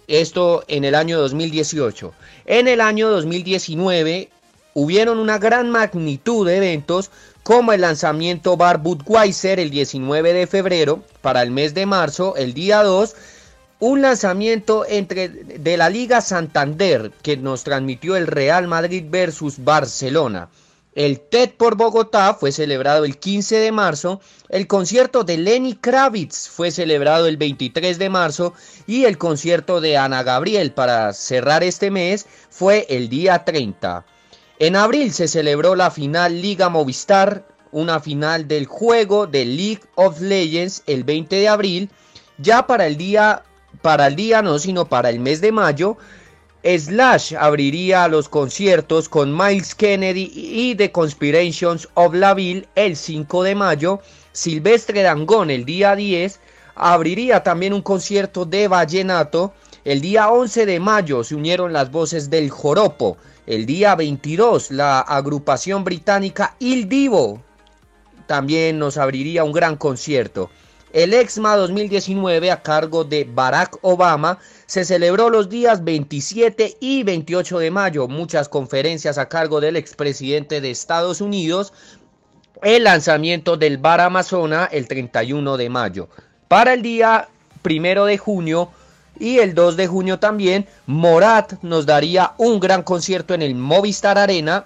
Esto 0.06 0.64
en 0.68 0.84
el 0.84 0.94
año 0.94 1.18
2018. 1.18 2.12
En 2.46 2.68
el 2.68 2.80
año 2.80 3.08
2019 3.10 4.28
hubieron 4.74 5.18
una 5.18 5.38
gran 5.38 5.70
magnitud 5.70 6.46
de 6.46 6.58
eventos 6.58 7.10
como 7.42 7.72
el 7.72 7.80
lanzamiento 7.80 8.56
Bar 8.56 8.78
Budweiser 8.78 9.58
el 9.58 9.70
19 9.70 10.32
de 10.34 10.46
febrero 10.46 11.02
para 11.22 11.42
el 11.42 11.50
mes 11.50 11.72
de 11.74 11.86
marzo, 11.86 12.36
el 12.36 12.52
día 12.52 12.82
2, 12.82 13.16
un 13.80 14.02
lanzamiento 14.02 14.84
entre 14.86 15.28
de 15.28 15.76
la 15.76 15.88
Liga 15.88 16.20
Santander 16.20 17.10
que 17.22 17.36
nos 17.36 17.64
transmitió 17.64 18.16
el 18.16 18.26
Real 18.26 18.66
Madrid 18.66 19.04
versus 19.08 19.64
Barcelona. 19.64 20.48
El 20.98 21.20
TED 21.20 21.50
por 21.50 21.76
Bogotá 21.76 22.34
fue 22.34 22.50
celebrado 22.50 23.04
el 23.04 23.18
15 23.18 23.54
de 23.54 23.70
marzo, 23.70 24.20
el 24.48 24.66
concierto 24.66 25.22
de 25.22 25.38
Lenny 25.38 25.76
Kravitz 25.76 26.48
fue 26.48 26.72
celebrado 26.72 27.28
el 27.28 27.36
23 27.36 28.00
de 28.00 28.08
marzo 28.08 28.52
y 28.84 29.04
el 29.04 29.16
concierto 29.16 29.80
de 29.80 29.96
Ana 29.96 30.24
Gabriel 30.24 30.72
para 30.72 31.12
cerrar 31.12 31.62
este 31.62 31.92
mes 31.92 32.26
fue 32.50 32.84
el 32.88 33.08
día 33.08 33.44
30. 33.44 34.04
En 34.58 34.74
abril 34.74 35.12
se 35.12 35.28
celebró 35.28 35.76
la 35.76 35.92
final 35.92 36.42
Liga 36.42 36.68
Movistar, 36.68 37.46
una 37.70 38.00
final 38.00 38.48
del 38.48 38.66
juego 38.66 39.28
de 39.28 39.44
League 39.44 39.82
of 39.94 40.20
Legends 40.20 40.82
el 40.88 41.04
20 41.04 41.36
de 41.36 41.46
abril. 41.46 41.90
Ya 42.38 42.66
para 42.66 42.88
el 42.88 42.96
día, 42.96 43.44
para 43.82 44.08
el 44.08 44.16
día 44.16 44.42
no, 44.42 44.58
sino 44.58 44.88
para 44.88 45.10
el 45.10 45.20
mes 45.20 45.40
de 45.40 45.52
mayo, 45.52 45.96
Slash 46.76 47.34
abriría 47.34 48.08
los 48.08 48.28
conciertos 48.28 49.08
con 49.08 49.34
Miles 49.34 49.74
Kennedy 49.74 50.30
y 50.34 50.74
The 50.74 50.92
Conspirations 50.92 51.88
of 51.94 52.12
la 52.12 52.34
Ville 52.34 52.68
el 52.74 52.94
5 52.94 53.42
de 53.42 53.54
mayo. 53.54 54.00
Silvestre 54.32 55.00
Dangón 55.00 55.50
el 55.50 55.64
día 55.64 55.96
10 55.96 56.38
abriría 56.74 57.42
también 57.42 57.72
un 57.72 57.80
concierto 57.80 58.44
de 58.44 58.68
vallenato. 58.68 59.54
El 59.82 60.02
día 60.02 60.28
11 60.28 60.66
de 60.66 60.78
mayo 60.78 61.24
se 61.24 61.36
unieron 61.36 61.72
las 61.72 61.90
voces 61.90 62.28
del 62.28 62.50
Joropo. 62.50 63.16
El 63.46 63.64
día 63.64 63.94
22 63.94 64.70
la 64.72 65.00
agrupación 65.00 65.84
británica 65.84 66.54
Il 66.58 66.86
Divo 66.86 67.42
también 68.26 68.78
nos 68.78 68.98
abriría 68.98 69.42
un 69.42 69.52
gran 69.52 69.76
concierto. 69.76 70.50
El 70.92 71.12
EXMA 71.12 71.56
2019 71.56 72.50
a 72.50 72.62
cargo 72.62 73.04
de 73.04 73.24
Barack 73.24 73.78
Obama 73.82 74.38
se 74.64 74.86
celebró 74.86 75.28
los 75.28 75.50
días 75.50 75.84
27 75.84 76.78
y 76.80 77.02
28 77.02 77.58
de 77.58 77.70
mayo. 77.70 78.08
Muchas 78.08 78.48
conferencias 78.48 79.18
a 79.18 79.28
cargo 79.28 79.60
del 79.60 79.76
expresidente 79.76 80.62
de 80.62 80.70
Estados 80.70 81.20
Unidos. 81.20 81.74
El 82.62 82.84
lanzamiento 82.84 83.58
del 83.58 83.76
Bar 83.76 84.00
Amazona 84.00 84.64
el 84.64 84.88
31 84.88 85.58
de 85.58 85.68
mayo. 85.68 86.08
Para 86.48 86.72
el 86.72 86.80
día 86.80 87.28
1 87.62 88.04
de 88.06 88.16
junio 88.16 88.70
y 89.20 89.40
el 89.40 89.54
2 89.54 89.76
de 89.76 89.86
junio 89.88 90.18
también, 90.18 90.66
Morat 90.86 91.62
nos 91.62 91.84
daría 91.84 92.32
un 92.38 92.60
gran 92.60 92.82
concierto 92.82 93.34
en 93.34 93.42
el 93.42 93.54
Movistar 93.54 94.16
Arena. 94.16 94.64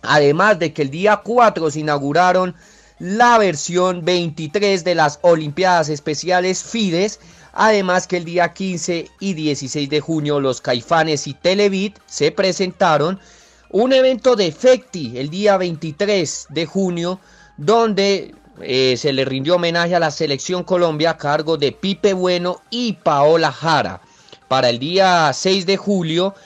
Además 0.00 0.58
de 0.58 0.72
que 0.72 0.80
el 0.80 0.90
día 0.90 1.20
4 1.22 1.70
se 1.70 1.80
inauguraron 1.80 2.54
la 2.98 3.38
versión 3.38 4.04
23 4.04 4.84
de 4.84 4.94
las 4.94 5.18
Olimpiadas 5.22 5.88
Especiales 5.88 6.62
FIDES 6.62 7.20
Además 7.60 8.06
que 8.06 8.18
el 8.18 8.24
día 8.24 8.52
15 8.52 9.10
y 9.18 9.34
16 9.34 9.90
de 9.90 10.00
junio 10.00 10.38
los 10.38 10.60
Caifanes 10.60 11.26
y 11.26 11.34
Televit 11.34 11.98
se 12.06 12.30
presentaron 12.30 13.18
un 13.70 13.92
evento 13.92 14.36
de 14.36 14.52
Fecti 14.52 15.18
el 15.18 15.28
día 15.28 15.56
23 15.56 16.46
de 16.50 16.66
junio 16.66 17.18
donde 17.56 18.34
eh, 18.60 18.96
se 18.96 19.12
le 19.12 19.24
rindió 19.24 19.56
homenaje 19.56 19.96
a 19.96 19.98
la 19.98 20.12
selección 20.12 20.62
Colombia 20.62 21.10
a 21.10 21.16
cargo 21.16 21.56
de 21.56 21.72
Pipe 21.72 22.12
Bueno 22.12 22.62
y 22.70 22.92
Paola 22.92 23.50
Jara. 23.50 24.02
Para 24.46 24.70
el 24.70 24.78
día 24.78 25.32
6 25.32 25.66
de 25.66 25.76
julio 25.76 26.36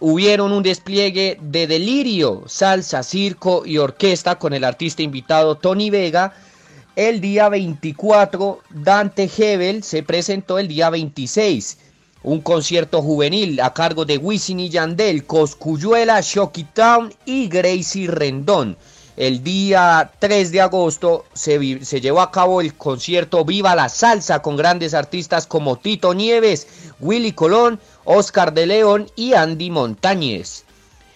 hubieron 0.00 0.52
un 0.52 0.62
despliegue 0.62 1.38
de 1.40 1.66
delirio, 1.66 2.44
salsa, 2.46 3.02
circo 3.02 3.64
y 3.64 3.78
orquesta 3.78 4.38
con 4.38 4.52
el 4.52 4.64
artista 4.64 5.02
invitado 5.02 5.56
Tony 5.56 5.90
Vega 5.90 6.34
el 6.96 7.20
día 7.20 7.50
24, 7.50 8.60
Dante 8.70 9.30
Hebel 9.36 9.82
se 9.82 10.02
presentó 10.02 10.58
el 10.58 10.66
día 10.66 10.88
26. 10.88 11.76
Un 12.22 12.40
concierto 12.40 13.02
juvenil 13.02 13.60
a 13.60 13.74
cargo 13.74 14.06
de 14.06 14.16
Wisin 14.16 14.60
y 14.60 14.70
Yandel, 14.70 15.26
Coscuyuela, 15.26 16.22
Shocky 16.22 16.64
Town 16.64 17.12
y 17.26 17.48
Gracie 17.48 18.08
Rendón. 18.08 18.78
El 19.16 19.42
día 19.42 20.10
3 20.18 20.52
de 20.52 20.60
agosto 20.60 21.24
se, 21.32 21.82
se, 21.86 22.00
llevó 22.02 22.20
a 22.20 22.30
cabo 22.30 22.60
el 22.60 22.74
concierto 22.74 23.46
Viva 23.46 23.74
la 23.74 23.88
Salsa 23.88 24.42
con 24.42 24.56
grandes 24.56 24.92
artistas 24.92 25.46
como 25.46 25.76
Tito 25.76 26.12
Nieves, 26.12 26.66
Willy 27.00 27.32
Colón, 27.32 27.80
Oscar 28.04 28.52
de 28.52 28.66
León 28.66 29.10
y 29.16 29.32
Andy 29.32 29.70
Montañez. 29.70 30.64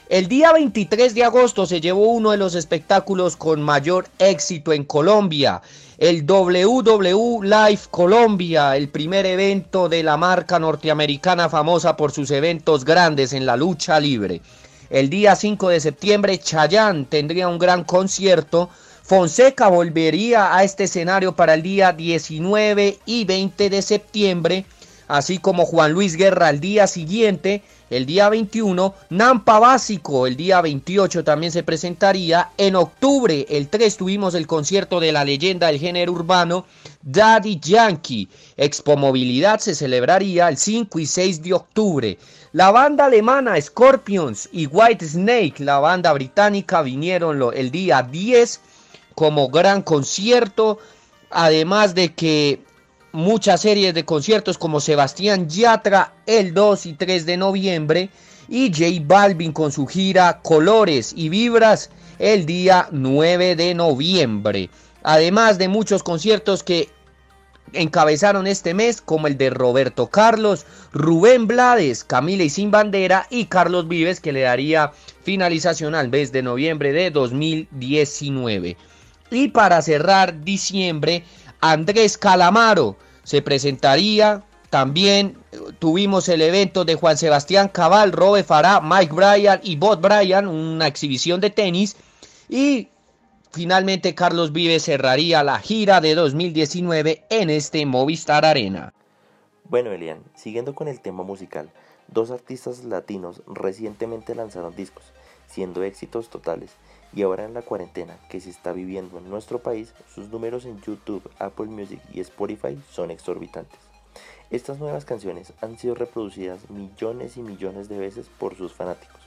El 0.09 0.29
día 0.29 0.53
23 0.53 1.15
de 1.15 1.25
agosto 1.25 1.67
se 1.67 1.83
llevó 1.83 2.07
uno 2.07 2.31
de 2.31 2.39
los 2.39 2.55
espectáculos 2.55 3.37
con 3.37 3.61
mayor 3.61 4.09
éxito 4.19 4.73
en 4.73 4.85
Colombia, 4.85 5.61
el 5.99 6.25
WW 6.25 7.43
Live 7.43 7.83
Colombia, 7.91 8.77
el 8.77 8.89
primer 8.89 9.27
evento 9.27 9.91
de 9.91 10.03
la 10.03 10.17
marca 10.17 10.59
norteamericana 10.59 11.51
famosa 11.51 11.99
por 11.99 12.13
sus 12.13 12.31
eventos 12.31 12.87
grandes 12.87 13.35
en 13.35 13.45
la 13.45 13.59
lucha 13.59 14.01
libre. 14.01 14.41
El 14.91 15.09
día 15.09 15.37
5 15.37 15.69
de 15.69 15.79
septiembre 15.79 16.39
Chayán 16.39 17.05
tendría 17.05 17.47
un 17.47 17.61
gran 17.61 17.85
concierto. 17.85 18.69
Fonseca 19.05 19.69
volvería 19.69 20.57
a 20.57 20.65
este 20.65 20.85
escenario 20.85 21.37
para 21.37 21.55
el 21.55 21.63
día 21.63 21.93
19 21.93 22.99
y 23.07 23.25
20 23.25 23.71
de 23.71 23.83
septiembre, 23.83 24.65
así 25.07 25.39
como 25.39 25.65
Juan 25.65 25.93
Luis 25.93 26.17
Guerra 26.17 26.49
al 26.49 26.59
día 26.59 26.89
siguiente 26.89 27.63
el 27.91 28.07
día 28.07 28.29
21, 28.29 28.95
Nampa 29.11 29.59
Básico, 29.59 30.29
el 30.29 30.37
día 30.37 30.61
28 30.61 31.25
también 31.25 31.51
se 31.51 31.65
presentaría. 31.65 32.51
En 32.57 32.77
octubre, 32.77 33.45
el 33.49 33.69
3, 33.69 33.97
tuvimos 33.97 34.35
el 34.35 34.47
concierto 34.47 35.01
de 35.01 35.11
la 35.11 35.25
leyenda 35.25 35.67
del 35.67 35.81
género 35.81 36.13
urbano, 36.13 36.67
Daddy 37.03 37.59
Yankee. 37.59 38.29
Expo 38.57 38.97
Movilidad 38.97 39.59
se 39.59 39.75
celebraría 39.75 40.49
el 40.49 40.57
5 40.57 41.01
y 41.01 41.07
6 41.07 41.43
de 41.43 41.53
octubre. 41.53 42.19
La 42.53 42.71
banda 42.71 43.07
alemana 43.07 43.61
Scorpions 43.61 44.49
y 44.53 44.67
White 44.67 45.07
Snake, 45.07 45.55
la 45.59 45.81
banda 45.81 46.13
británica, 46.13 46.83
vinieron 46.83 47.43
el 47.55 47.73
día 47.73 48.03
10 48.03 48.61
como 49.17 49.49
gran 49.49 49.83
concierto. 49.83 50.79
Además 51.31 51.95
de 51.95 52.13
que 52.13 52.61
muchas 53.13 53.63
series 53.63 53.95
de 53.95 54.05
conciertos 54.05 54.59
como 54.59 54.81
Sebastián 54.81 55.49
Yatra 55.49 56.15
el 56.27 56.55
2 56.55 56.87
y 56.87 56.93
3 56.95 57.27
de 57.27 57.37
noviembre 57.37 58.11
y 58.49 58.73
J 58.73 59.03
Balvin 59.05 59.53
con 59.53 59.73
su 59.73 59.87
gira 59.87 60.41
Colores 60.43 61.13
y 61.17 61.29
Vibras 61.29 61.91
el 62.19 62.47
día 62.47 62.89
9 62.91 63.57
de 63.57 63.75
noviembre. 63.75 64.71
Además 65.03 65.59
de 65.59 65.69
muchos 65.69 66.03
conciertos 66.03 66.63
que 66.63 66.89
encabezaron 67.73 68.47
este 68.47 68.75
mes 68.75 69.01
como 69.01 69.27
el 69.27 69.39
de 69.39 69.51
Roberto 69.51 70.09
Carlos, 70.09 70.67
Rubén 70.93 71.47
Blades, 71.47 72.05
Camila 72.05 72.43
y 72.43 72.51
Sin 72.51 72.71
Bandera 72.71 73.27
y 73.31 73.47
Carlos 73.47 73.89
Vives 73.89 74.21
que 74.21 74.33
le 74.33 74.43
daría 74.43 74.93
finalización 75.23 75.95
al 75.95 76.09
mes 76.09 76.33
de 76.33 76.43
noviembre 76.43 76.93
de 76.93 77.11
2019. 77.11 78.77
Y 79.31 79.49
para 79.49 79.81
cerrar 79.81 80.43
diciembre 80.43 81.25
Andrés 81.61 82.19
Calamaro 82.19 82.97
se 83.23 83.43
presentaría. 83.43 84.43
También 84.71 85.37
tuvimos 85.79 86.29
el 86.29 86.43
evento 86.43 86.85
de 86.85 86.95
Juan 86.95 87.17
Sebastián 87.17 87.69
Cabal, 87.69 88.13
Robe 88.13 88.45
Farah, 88.45 88.81
Mike 88.81 89.13
Bryan 89.13 89.61
y 89.63 89.77
Bob 89.77 90.01
Bryan, 90.01 90.47
una 90.47 90.87
exhibición 90.87 91.41
de 91.41 91.51
tenis. 91.51 91.97
Y 92.49 92.89
finalmente 93.53 94.15
Carlos 94.15 94.53
Vives 94.53 94.85
cerraría 94.85 95.43
la 95.43 95.59
gira 95.59 96.01
de 96.01 96.15
2019 96.15 97.25
en 97.31 97.51
este 97.51 97.85
Movistar 97.85 98.45
Arena. 98.45 98.93
Bueno, 99.65 99.93
Elian, 99.93 100.23
siguiendo 100.35 100.75
con 100.75 100.89
el 100.89 101.01
tema 101.01 101.23
musical, 101.23 101.71
dos 102.09 102.31
artistas 102.31 102.85
latinos 102.85 103.43
recientemente 103.47 104.35
lanzaron 104.35 104.75
discos, 104.75 105.05
siendo 105.47 105.83
éxitos 105.83 106.29
totales, 106.29 106.73
y 107.13 107.23
ahora 107.23 107.45
en 107.45 107.55
la 107.55 107.63
cuarentena 107.63 108.17
que 108.29 108.41
se 108.41 108.51
está 108.51 108.73
viviendo 108.73 109.19
en 109.19 109.29
nuestro 109.29 109.61
país, 109.61 109.93
sus 110.15 110.29
números 110.29 110.65
en 110.65 110.81
YouTube, 110.81 111.29
Apple 111.39 111.67
Music 111.67 112.01
y 112.13 112.21
Spotify 112.21 112.79
son 112.91 113.11
exorbitantes. 113.11 113.79
Estas 114.51 114.79
nuevas 114.79 115.05
canciones 115.05 115.53
han 115.61 115.79
sido 115.79 115.95
reproducidas 115.95 116.71
millones 116.71 117.37
y 117.37 117.43
millones 117.43 117.89
de 117.89 117.99
veces 117.99 118.27
por 118.39 118.57
sus 118.57 118.73
fanáticos. 118.73 119.21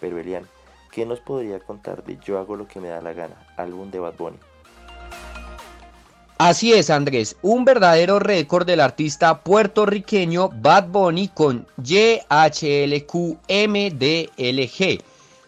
Pero 0.00 0.18
Elian, 0.18 0.46
¿qué 0.90 1.06
nos 1.06 1.20
podría 1.20 1.60
contar 1.60 2.04
de 2.04 2.18
Yo 2.24 2.38
hago 2.38 2.56
lo 2.56 2.66
que 2.66 2.80
me 2.80 2.88
da 2.88 3.00
la 3.00 3.12
gana, 3.12 3.36
álbum 3.56 3.90
de 3.90 4.00
Bad 4.00 4.16
Bunny? 4.16 4.38
Así 6.38 6.74
es, 6.74 6.90
Andrés, 6.90 7.36
un 7.40 7.64
verdadero 7.64 8.18
récord 8.18 8.66
del 8.66 8.80
artista 8.80 9.40
puertorriqueño 9.40 10.50
Bad 10.50 10.88
Bunny 10.88 11.28
con 11.28 11.66
YHLQMDLG, 11.82 12.18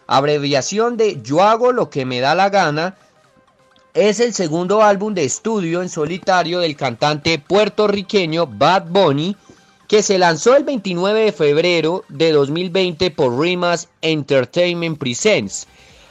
abreviación 0.09 0.97
de 0.97 1.21
Yo 1.21 1.43
hago 1.43 1.71
lo 1.71 1.91
que 1.91 2.03
me 2.03 2.19
da 2.19 2.33
la 2.33 2.49
gana. 2.49 2.97
Es 3.93 4.19
el 4.19 4.33
segundo 4.33 4.81
álbum 4.81 5.13
de 5.13 5.23
estudio 5.23 5.83
en 5.83 5.89
solitario 5.89 6.59
del 6.59 6.75
cantante 6.75 7.37
puertorriqueño 7.37 8.47
Bad 8.47 8.87
Bunny, 8.89 9.35
que 9.87 10.01
se 10.01 10.17
lanzó 10.17 10.55
el 10.55 10.63
29 10.63 11.25
de 11.25 11.31
febrero 11.31 12.05
de 12.09 12.31
2020 12.31 13.11
por 13.11 13.39
Rimas 13.39 13.87
Entertainment 14.01 14.97
Presents. 14.97 15.67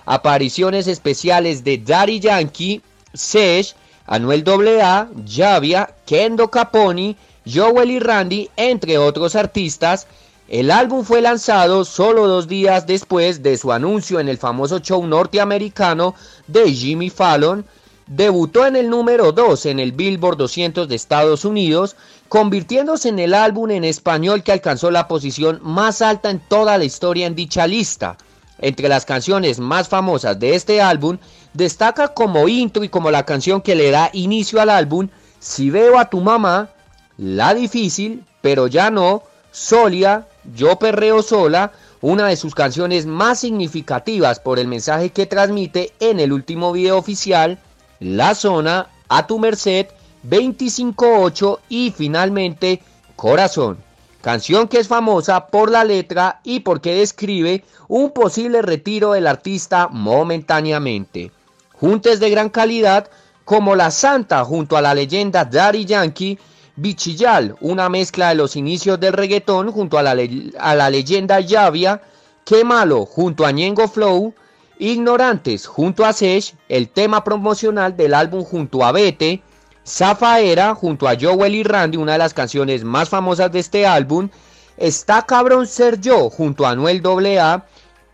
Apariciones 0.06 0.86
especiales 0.86 1.64
de 1.64 1.78
Daddy 1.78 2.20
Yankee, 2.20 2.80
Sesh, 3.14 3.74
Anuel 4.06 4.44
AA, 4.80 5.08
Javia, 5.28 5.92
Kendo 6.06 6.48
Caponi, 6.52 7.16
Joel 7.52 7.90
y 7.90 7.98
Randy, 7.98 8.48
entre 8.56 8.96
otros 8.96 9.34
artistas. 9.34 10.06
El 10.48 10.70
álbum 10.70 11.04
fue 11.04 11.20
lanzado 11.20 11.84
solo 11.84 12.26
dos 12.26 12.48
días 12.48 12.86
después 12.86 13.42
de 13.42 13.58
su 13.58 13.70
anuncio 13.70 14.18
en 14.18 14.30
el 14.30 14.38
famoso 14.38 14.78
show 14.78 15.06
norteamericano 15.06 16.14
de 16.46 16.72
Jimmy 16.72 17.10
Fallon. 17.10 17.66
Debutó 18.06 18.64
en 18.64 18.74
el 18.74 18.88
número 18.88 19.32
2 19.32 19.66
en 19.66 19.78
el 19.78 19.92
Billboard 19.92 20.38
200 20.38 20.88
de 20.88 20.94
Estados 20.94 21.44
Unidos, 21.44 21.96
convirtiéndose 22.30 23.10
en 23.10 23.18
el 23.18 23.34
álbum 23.34 23.70
en 23.70 23.84
español 23.84 24.42
que 24.42 24.52
alcanzó 24.52 24.90
la 24.90 25.06
posición 25.06 25.60
más 25.62 26.00
alta 26.00 26.30
en 26.30 26.40
toda 26.40 26.78
la 26.78 26.84
historia 26.86 27.26
en 27.26 27.34
dicha 27.34 27.66
lista. 27.66 28.16
Entre 28.58 28.88
las 28.88 29.04
canciones 29.04 29.58
más 29.58 29.86
famosas 29.88 30.40
de 30.40 30.54
este 30.54 30.80
álbum 30.80 31.18
destaca 31.52 32.14
como 32.14 32.48
intro 32.48 32.82
y 32.84 32.88
como 32.88 33.10
la 33.10 33.26
canción 33.26 33.60
que 33.60 33.74
le 33.74 33.90
da 33.90 34.08
inicio 34.14 34.62
al 34.62 34.70
álbum 34.70 35.08
Si 35.40 35.68
veo 35.68 35.98
a 35.98 36.08
tu 36.08 36.22
mamá, 36.22 36.70
La 37.18 37.52
difícil, 37.52 38.24
pero 38.40 38.66
ya 38.66 38.90
no, 38.90 39.24
Solia, 39.52 40.27
Yo 40.54 40.78
perreo 40.78 41.22
sola, 41.22 41.72
una 42.00 42.26
de 42.28 42.36
sus 42.36 42.54
canciones 42.54 43.06
más 43.06 43.40
significativas 43.40 44.40
por 44.40 44.58
el 44.58 44.68
mensaje 44.68 45.10
que 45.10 45.26
transmite 45.26 45.92
en 46.00 46.20
el 46.20 46.32
último 46.32 46.72
video 46.72 46.96
oficial, 46.98 47.58
La 48.00 48.34
zona, 48.34 48.88
A 49.08 49.26
tu 49.26 49.38
merced, 49.38 49.86
25-8 50.28 51.58
y 51.68 51.92
finalmente 51.96 52.82
Corazón 53.16 53.88
canción 54.20 54.68
que 54.68 54.78
es 54.78 54.88
famosa 54.88 55.46
por 55.46 55.70
la 55.70 55.84
letra 55.84 56.40
y 56.44 56.60
porque 56.60 56.94
describe 56.94 57.64
un 57.88 58.10
posible 58.10 58.62
retiro 58.62 59.12
del 59.12 59.26
artista 59.26 59.88
momentáneamente. 59.88 61.30
Juntes 61.72 62.20
de 62.20 62.30
gran 62.30 62.50
calidad 62.50 63.08
como 63.44 63.74
La 63.74 63.90
Santa 63.90 64.44
junto 64.44 64.76
a 64.76 64.82
la 64.82 64.94
leyenda 64.94 65.44
Daddy 65.44 65.84
Yankee, 65.84 66.38
Bichillal, 66.80 67.56
una 67.60 67.88
mezcla 67.88 68.28
de 68.28 68.36
los 68.36 68.54
inicios 68.54 69.00
del 69.00 69.12
reggaetón 69.12 69.72
junto 69.72 69.98
a 69.98 70.02
la, 70.04 70.90
leyenda 70.90 71.40
Yavia, 71.40 72.00
Qué 72.44 72.64
Malo 72.64 73.04
junto 73.04 73.44
a 73.44 73.50
Ñengo 73.50 73.88
Flow, 73.88 74.32
Ignorantes 74.78 75.66
junto 75.66 76.04
a 76.04 76.12
Sesh, 76.12 76.54
el 76.68 76.88
tema 76.88 77.24
promocional 77.24 77.96
del 77.96 78.14
álbum 78.14 78.44
junto 78.44 78.84
a 78.84 78.92
Bete, 78.92 79.42
Zafaera 79.84 80.74
junto 80.76 81.08
a 81.08 81.16
Joel 81.20 81.56
y 81.56 81.64
Randy, 81.64 81.96
una 81.96 82.12
de 82.12 82.18
las 82.18 82.32
canciones 82.32 82.84
más 82.84 83.08
famosas 83.08 83.50
de 83.50 83.58
este 83.58 83.84
álbum. 83.84 84.28
Está 84.76 85.22
Cabrón 85.26 85.66
Ser 85.66 86.00
Yo 86.00 86.30
junto 86.30 86.64
a 86.64 86.70
Anuel 86.70 87.02
AA. 87.04 87.64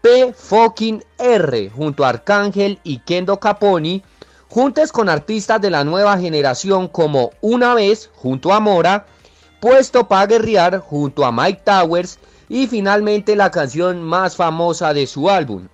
P 0.01 0.35
fucking 0.35 1.03
R 1.19 1.71
junto 1.71 2.05
a 2.05 2.11
Arcángel 2.11 2.79
y 2.85 2.99
Kendo 2.99 3.41
Caponi. 3.41 4.03
Juntes 4.55 4.93
con 4.93 5.09
artistas 5.09 5.61
de 5.61 5.69
la 5.69 5.83
nueva 5.83 6.17
generación 6.17 6.87
como 6.87 7.33
Una 7.41 7.75
vez 7.75 8.09
junto 8.15 8.53
a 8.53 8.61
Mora. 8.61 9.05
Puesto 9.59 10.07
para 10.07 10.29
guerrear 10.29 10.79
junto 10.79 11.25
a 11.25 11.33
Mike 11.33 11.63
Towers. 11.65 12.21
Y 12.49 12.69
finalmente 12.69 13.35
la 13.35 13.51
canción 13.51 14.01
más 14.01 14.37
famosa 14.37 14.95
de 14.95 15.09
su 15.09 15.29
álbum, 15.29 15.67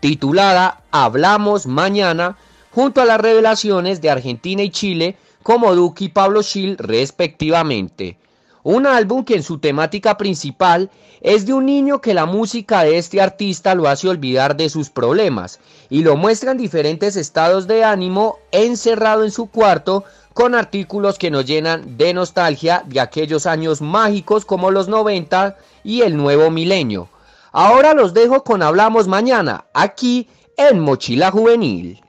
titulada 0.00 0.80
Hablamos 0.92 1.66
Mañana, 1.66 2.38
junto 2.70 3.02
a 3.02 3.04
las 3.04 3.20
revelaciones 3.20 4.00
de 4.00 4.08
Argentina 4.08 4.62
y 4.62 4.70
Chile 4.70 5.18
como 5.42 5.74
Duque 5.74 6.04
y 6.04 6.08
Pablo 6.08 6.42
Schill 6.42 6.78
respectivamente. 6.78 8.16
Un 8.62 8.86
álbum 8.86 9.26
que 9.26 9.34
en 9.34 9.42
su 9.42 9.58
temática 9.58 10.16
principal 10.16 10.90
es 11.20 11.44
de 11.44 11.52
un 11.52 11.66
niño 11.66 12.00
que 12.00 12.14
la 12.14 12.24
música 12.24 12.82
de 12.82 12.96
este 12.96 13.20
artista 13.20 13.74
lo 13.74 13.86
hace 13.88 14.08
olvidar 14.08 14.56
de 14.56 14.70
sus 14.70 14.88
problemas 14.88 15.60
y 15.90 16.02
lo 16.02 16.16
muestra 16.16 16.52
en 16.52 16.58
diferentes 16.58 17.16
estados 17.16 17.66
de 17.66 17.84
ánimo 17.84 18.38
encerrado 18.50 19.24
en 19.24 19.30
su 19.30 19.46
cuarto 19.46 20.04
con 20.34 20.54
artículos 20.54 21.18
que 21.18 21.30
nos 21.30 21.46
llenan 21.46 21.96
de 21.96 22.12
nostalgia 22.12 22.82
de 22.86 23.00
aquellos 23.00 23.46
años 23.46 23.80
mágicos 23.80 24.44
como 24.44 24.70
los 24.70 24.88
90 24.88 25.56
y 25.82 26.02
el 26.02 26.16
nuevo 26.16 26.50
milenio. 26.50 27.08
Ahora 27.52 27.94
los 27.94 28.12
dejo 28.12 28.44
con 28.44 28.62
Hablamos 28.62 29.08
Mañana, 29.08 29.64
aquí 29.72 30.28
en 30.58 30.80
Mochila 30.80 31.30
Juvenil. 31.30 32.02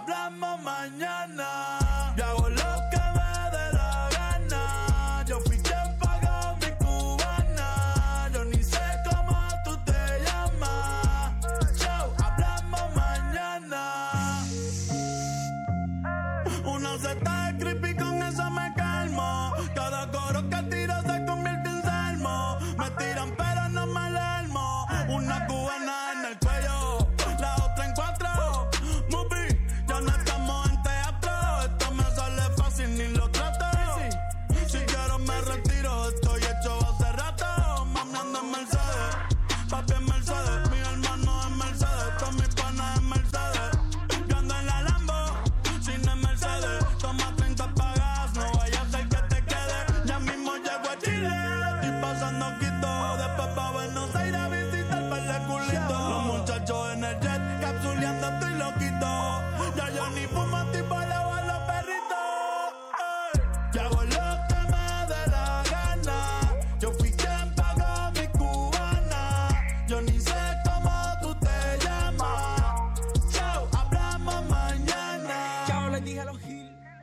Hablamos 0.00 0.62
mañana. 0.62 1.59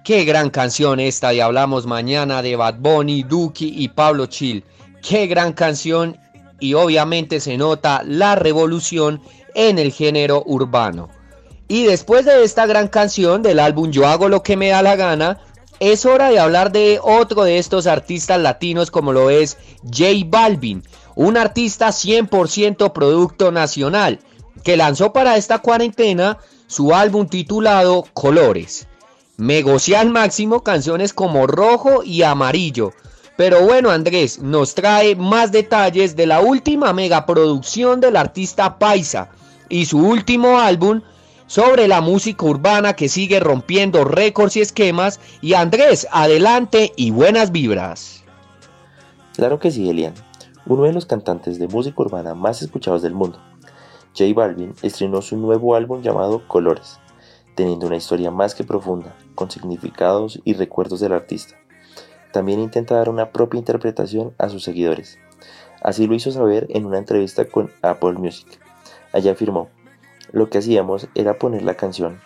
Qué 0.08 0.24
gran 0.24 0.51
canción 0.51 1.01
esta 1.01 1.32
de 1.32 1.41
Hablamos 1.41 1.86
Mañana 1.86 2.41
de 2.41 2.55
Bad 2.55 2.76
Bunny, 2.80 3.24
Duki 3.24 3.74
y 3.76 3.89
Pablo 3.89 4.28
Chill. 4.28 4.64
Qué 5.05 5.28
gran 5.28 5.51
canción 5.51 6.18
y 6.62 6.76
obviamente 6.76 7.41
se 7.41 7.58
nota 7.58 8.03
la 8.05 8.36
revolución 8.36 9.22
en 9.53 9.78
el 9.78 9.91
género 9.91 10.43
urbano. 10.45 11.10
Y 11.68 11.84
después 11.84 12.24
de 12.24 12.41
esta 12.45 12.66
gran 12.66 12.88
canción 12.88 13.43
del 13.43 13.60
álbum 13.60 13.91
Yo 13.91 14.08
hago 14.08 14.30
lo 14.30 14.43
que 14.43 14.55
me 14.55 14.70
da 14.70 14.82
la 14.82 14.95
gana, 14.95 15.41
es 15.82 16.05
hora 16.05 16.30
de 16.30 16.39
hablar 16.39 16.72
de 16.72 17.01
otro 17.03 17.43
de 17.43 17.58
estos 17.58 17.86
artistas 17.86 18.39
latinos 18.39 18.89
como 18.91 19.12
lo 19.12 19.30
es 19.30 19.58
J 19.84 20.26
Balvin, 20.28 20.84
un 21.16 21.36
artista 21.36 21.89
100% 21.89 22.93
producto 22.93 23.51
nacional 23.51 24.22
que 24.64 24.78
lanzó 24.78 25.12
para 25.12 25.36
esta 25.36 25.60
cuarentena 25.60 26.38
su 26.68 26.95
álbum 26.95 27.28
titulado 27.28 28.05
Colores. 28.14 28.87
Me 29.38 29.62
gocé 29.62 29.96
al 29.96 30.10
máximo 30.10 30.64
canciones 30.64 31.14
como 31.14 31.46
Rojo 31.46 32.02
y 32.04 32.24
Amarillo. 32.24 32.94
Pero 33.38 33.64
bueno, 33.64 33.92
Andrés 33.92 34.40
nos 34.42 34.74
trae 34.74 35.16
más 35.16 35.52
detalles 35.52 36.16
de 36.16 36.26
la 36.26 36.42
última 36.42 36.92
megaproducción 36.92 38.02
del 38.02 38.16
artista 38.16 38.80
Paisa 38.80 39.30
y 39.70 39.86
su 39.86 40.00
último 40.00 40.58
álbum 40.58 41.02
sobre 41.46 41.88
la 41.88 42.02
música 42.02 42.48
urbana 42.48 42.94
que 42.94 43.10
sigue 43.10 43.40
rompiendo 43.40 44.06
récords 44.06 44.56
y 44.56 44.62
esquemas. 44.62 45.20
Y 45.42 45.54
Andrés, 45.54 46.08
adelante 46.12 46.94
y 46.96 47.12
buenas 47.12 47.52
vibras. 47.52 48.24
Claro 49.36 49.60
que 49.60 49.70
sí, 49.70 49.88
Elian, 49.88 50.16
uno 50.66 50.86
de 50.86 50.94
los 50.94 51.06
cantantes 51.06 51.60
de 51.60 51.68
música 51.68 52.02
urbana 52.02 52.34
más 52.34 52.64
escuchados 52.64 53.04
del 53.04 53.14
mundo. 53.14 53.40
J 54.18 54.34
Balvin 54.34 54.74
estrenó 54.82 55.22
su 55.22 55.38
nuevo 55.38 55.76
álbum 55.76 56.02
llamado 56.02 56.42
Colores, 56.48 57.00
teniendo 57.58 57.88
una 57.88 57.95
historia 57.95 58.30
más 58.30 58.53
que 58.53 58.64
profunda, 58.64 59.16
con 59.34 59.49
significados 59.49 60.39
y 60.43 60.53
recuerdos 60.53 60.99
del 60.99 61.12
artista. 61.12 61.55
También 62.32 62.60
intenta 62.60 62.95
dar 62.95 63.10
una 63.10 63.32
propia 63.32 63.58
interpretación 63.58 64.36
a 64.38 64.47
sus 64.49 64.64
seguidores. 64.64 65.18
Así 65.82 66.05
lo 66.05 66.14
hizo 66.14 66.32
saber 66.32 66.68
en 66.70 66.86
una 66.86 66.99
entrevista 66.99 67.45
con 67.45 67.72
Apple 67.82 68.14
Music. 68.14 68.60
Allá 69.12 69.32
afirmó, 69.32 69.70
lo 70.32 70.51
que 70.51 70.60
hacíamos 70.60 71.08
era 71.16 71.39
poner 71.39 71.64
la 71.64 71.74
canción. 71.74 72.22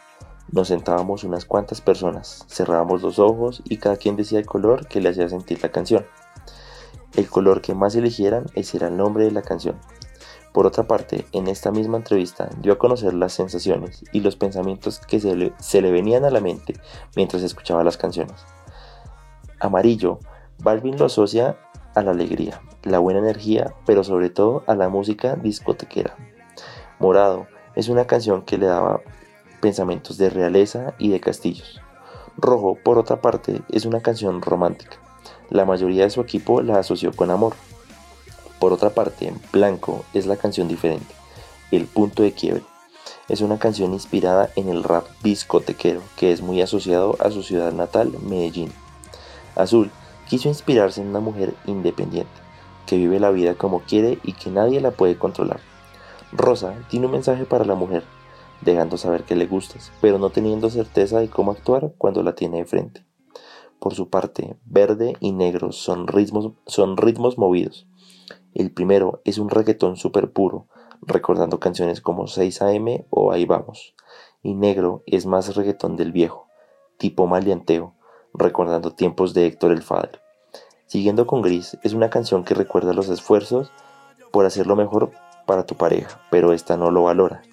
Nos 0.51 0.67
sentábamos 0.67 1.23
unas 1.23 1.45
cuantas 1.45 1.79
personas, 1.79 2.45
cerrábamos 2.49 3.01
los 3.01 3.17
ojos 3.17 3.61
y 3.63 3.77
cada 3.77 3.95
quien 3.95 4.17
decía 4.17 4.39
el 4.39 4.45
color 4.45 4.85
que 4.87 4.99
le 4.99 5.09
hacía 5.09 5.29
sentir 5.29 5.63
la 5.63 5.71
canción. 5.71 6.05
El 7.15 7.29
color 7.29 7.61
que 7.61 7.73
más 7.73 7.95
eligieran 7.95 8.47
ese 8.53 8.77
era 8.77 8.89
el 8.89 8.97
nombre 8.97 9.23
de 9.23 9.31
la 9.31 9.43
canción. 9.43 9.77
Por 10.53 10.67
otra 10.67 10.83
parte, 10.83 11.25
en 11.31 11.47
esta 11.47 11.71
misma 11.71 11.97
entrevista 11.97 12.49
dio 12.59 12.73
a 12.73 12.77
conocer 12.77 13.13
las 13.13 13.33
sensaciones 13.33 14.03
y 14.11 14.19
los 14.19 14.35
pensamientos 14.35 14.99
que 14.99 15.19
se 15.19 15.35
le, 15.81 15.91
venían 15.91 16.25
a 16.25 16.29
la 16.29 16.41
mente 16.41 16.73
mientras 17.15 17.41
escuchaba 17.41 17.83
las 17.83 17.97
canciones. 17.97 18.45
Amarillo, 19.59 20.19
Balvin 20.59 20.97
lo 20.97 21.05
asocia 21.05 21.57
a 21.95 22.01
la 22.01 22.11
alegría, 22.11 22.61
la 22.83 22.99
buena 22.99 23.19
energía, 23.19 23.73
pero 23.85 24.03
sobre 24.03 24.29
todo 24.29 24.63
a 24.67 24.75
la 24.75 24.89
música 24.89 25.35
discotequera. 25.35 26.15
Morado 26.99 27.47
es 27.75 27.87
una 27.87 28.05
canción 28.05 28.41
que 28.41 28.57
le 28.57 28.65
daba 28.65 29.01
pensamientos 29.61 30.17
de 30.17 30.29
realeza 30.29 30.95
y 30.97 31.09
de 31.09 31.21
castillos. 31.21 31.81
Rojo, 32.37 32.77
por 32.83 32.97
otra 32.97 33.21
parte, 33.21 33.61
es 33.69 33.85
una 33.85 34.01
canción 34.01 34.41
romántica. 34.41 34.97
La 35.49 35.65
mayoría 35.65 36.03
de 36.03 36.09
su 36.09 36.21
equipo 36.21 36.61
la 36.61 36.79
asoció 36.79 37.13
con 37.13 37.29
amor, 37.29 37.53
por 38.61 38.73
otra 38.73 38.91
parte, 38.91 39.33
Blanco 39.51 40.05
es 40.13 40.27
la 40.27 40.37
canción 40.37 40.67
diferente, 40.67 41.15
El 41.71 41.87
punto 41.87 42.21
de 42.21 42.31
quiebre. 42.31 42.61
Es 43.27 43.41
una 43.41 43.57
canción 43.57 43.91
inspirada 43.91 44.51
en 44.55 44.69
el 44.69 44.83
rap 44.83 45.07
discotequero 45.23 46.01
que 46.15 46.31
es 46.31 46.43
muy 46.43 46.61
asociado 46.61 47.17
a 47.21 47.31
su 47.31 47.41
ciudad 47.41 47.73
natal, 47.73 48.13
Medellín. 48.21 48.71
Azul 49.55 49.89
quiso 50.29 50.47
inspirarse 50.47 51.01
en 51.01 51.07
una 51.07 51.19
mujer 51.21 51.55
independiente, 51.65 52.29
que 52.85 52.97
vive 52.97 53.19
la 53.19 53.31
vida 53.31 53.55
como 53.55 53.79
quiere 53.79 54.19
y 54.23 54.33
que 54.33 54.51
nadie 54.51 54.79
la 54.79 54.91
puede 54.91 55.17
controlar. 55.17 55.59
Rosa 56.31 56.75
tiene 56.87 57.07
un 57.07 57.13
mensaje 57.13 57.45
para 57.45 57.65
la 57.65 57.73
mujer, 57.73 58.03
dejando 58.61 58.97
saber 58.97 59.23
que 59.23 59.35
le 59.35 59.47
gustas, 59.47 59.91
pero 60.01 60.19
no 60.19 60.29
teniendo 60.29 60.69
certeza 60.69 61.19
de 61.19 61.31
cómo 61.31 61.51
actuar 61.51 61.93
cuando 61.97 62.21
la 62.21 62.35
tiene 62.35 62.59
de 62.59 62.65
frente. 62.65 63.03
Por 63.79 63.95
su 63.95 64.09
parte, 64.09 64.55
verde 64.65 65.17
y 65.19 65.31
negro 65.31 65.71
son 65.71 66.05
ritmos, 66.05 66.51
son 66.67 66.97
ritmos 66.97 67.39
movidos, 67.39 67.87
el 68.53 68.71
primero 68.71 69.21
es 69.23 69.37
un 69.37 69.49
reggaetón 69.49 69.95
super 69.95 70.31
puro, 70.31 70.67
recordando 71.01 71.59
canciones 71.59 72.01
como 72.01 72.25
6am 72.25 73.05
o 73.09 73.31
Ahí 73.31 73.45
vamos. 73.45 73.95
Y 74.43 74.55
negro 74.55 75.03
es 75.05 75.25
más 75.25 75.55
reggaetón 75.55 75.95
del 75.95 76.11
viejo, 76.11 76.47
tipo 76.97 77.27
malianteo, 77.27 77.93
recordando 78.33 78.93
tiempos 78.93 79.33
de 79.33 79.45
Héctor 79.45 79.71
el 79.71 79.83
Father. 79.83 80.21
Siguiendo 80.85 81.27
con 81.27 81.41
Gris, 81.41 81.77
es 81.83 81.93
una 81.93 82.09
canción 82.09 82.43
que 82.43 82.53
recuerda 82.53 82.93
los 82.93 83.07
esfuerzos 83.07 83.71
por 84.31 84.45
hacer 84.45 84.67
lo 84.67 84.75
mejor 84.75 85.11
para 85.45 85.65
tu 85.65 85.75
pareja, 85.75 86.19
pero 86.29 86.51
esta 86.51 86.75
no 86.75 86.91
lo 86.91 87.03
valora, 87.03 87.43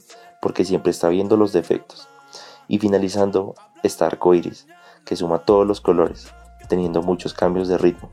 porque 0.42 0.64
siempre 0.64 0.90
está 0.90 1.08
viendo 1.08 1.36
los 1.36 1.52
defectos. 1.52 2.08
Y 2.66 2.78
finalizando 2.78 3.54
está 3.82 4.06
Arcoiris, 4.06 4.66
que 5.04 5.14
suma 5.14 5.44
todos 5.44 5.66
los 5.66 5.80
colores, 5.80 6.32
teniendo 6.68 7.02
muchos 7.02 7.32
cambios 7.32 7.68
de 7.68 7.78
ritmo. 7.78 8.10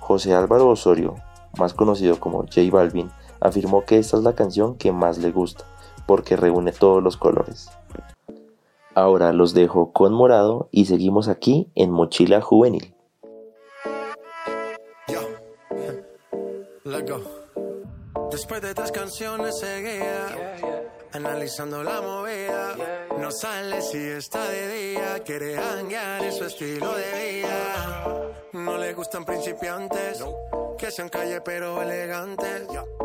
José 0.00 0.34
Álvaro 0.34 0.68
Osorio 0.68 1.16
más 1.58 1.74
conocido 1.74 2.20
como 2.20 2.38
J 2.38 2.62
Balvin, 2.70 3.10
afirmó 3.40 3.84
que 3.84 3.98
esta 3.98 4.16
es 4.16 4.22
la 4.22 4.34
canción 4.34 4.76
que 4.76 4.92
más 4.92 5.18
le 5.18 5.30
gusta, 5.30 5.64
porque 6.06 6.36
reúne 6.36 6.72
todos 6.72 7.02
los 7.02 7.16
colores. 7.16 7.70
Ahora 8.94 9.32
los 9.32 9.54
dejo 9.54 9.92
con 9.92 10.12
Morado 10.12 10.68
y 10.70 10.86
seguimos 10.86 11.28
aquí 11.28 11.68
en 11.74 11.90
Mochila 11.90 12.40
Juvenil. 12.40 12.94
Después 18.34 18.60
de 18.62 18.74
tres 18.74 18.90
canciones 18.90 19.58
seguía, 19.58 20.56
analizando 21.12 21.82
la 21.82 22.00
movida. 22.00 22.74
No 23.18 23.30
sale 23.30 23.80
si 23.80 23.98
está 23.98 24.48
de 24.48 24.68
día, 24.68 25.22
quiere 25.24 25.56
hanguear 25.56 26.24
en 26.24 26.32
su 26.32 26.44
estilo 26.44 26.94
de 26.94 27.40
vida. 27.40 28.32
No 28.52 28.76
le 28.76 28.92
gustan 28.92 29.24
principiantes 29.24 30.24
que 30.76 30.90
sean 30.90 31.08
calle 31.08 31.40
pero 31.40 31.82
elegantes. 31.82 32.62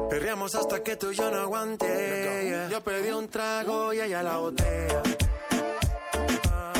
Perreamos 0.09 0.55
hasta 0.55 0.81
que 0.83 0.95
tú 0.95 1.11
y 1.11 1.15
yo 1.15 1.29
no 1.29 1.37
aguante. 1.37 2.67
Yo 2.69 2.81
pedí 2.81 3.09
un 3.09 3.27
trago 3.27 3.93
y 3.93 4.01
ella 4.01 4.23
la 4.23 4.37
botella. 4.37 5.03
Ah, 6.51 6.73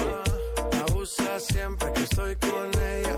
abusa 0.88 1.40
siempre 1.40 1.92
que 1.94 2.04
estoy 2.04 2.36
con 2.38 2.70
ella. 2.82 3.18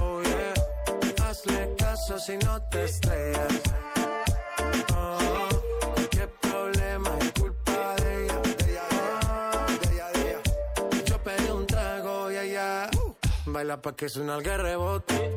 Oh 0.00 0.22
yeah, 0.22 1.28
hazle 1.28 1.74
caso 1.76 2.18
si 2.18 2.36
no 2.38 2.62
te 2.70 2.84
estrellas. 2.84 3.60
Oh, 4.96 5.48
qué 6.10 6.28
problema 6.40 7.10
es 7.20 7.32
culpa 7.32 7.94
de 7.96 8.24
ella. 8.24 8.40
Ella, 9.90 10.42
Yo 11.04 11.18
pedí 11.22 11.50
un 11.50 11.66
trago 11.66 12.30
y 12.30 12.36
ella 12.36 12.88
baila 13.46 13.80
pa' 13.80 13.94
que 13.94 14.08
suena 14.08 14.36
el 14.36 14.44
rebote 14.44 15.36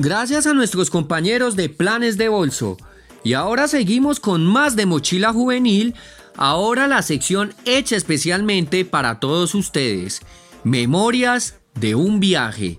Gracias 0.00 0.46
a 0.46 0.54
nuestros 0.54 0.90
compañeros 0.90 1.56
de 1.56 1.68
Planes 1.68 2.16
de 2.16 2.28
Bolso. 2.28 2.76
Y 3.24 3.32
ahora 3.32 3.66
seguimos 3.66 4.20
con 4.20 4.46
más 4.46 4.76
de 4.76 4.86
Mochila 4.86 5.32
Juvenil, 5.32 5.96
ahora 6.36 6.86
la 6.86 7.02
sección 7.02 7.52
hecha 7.64 7.96
especialmente 7.96 8.84
para 8.84 9.18
todos 9.18 9.56
ustedes. 9.56 10.22
Memorias 10.62 11.58
de 11.74 11.96
un 11.96 12.20
viaje. 12.20 12.78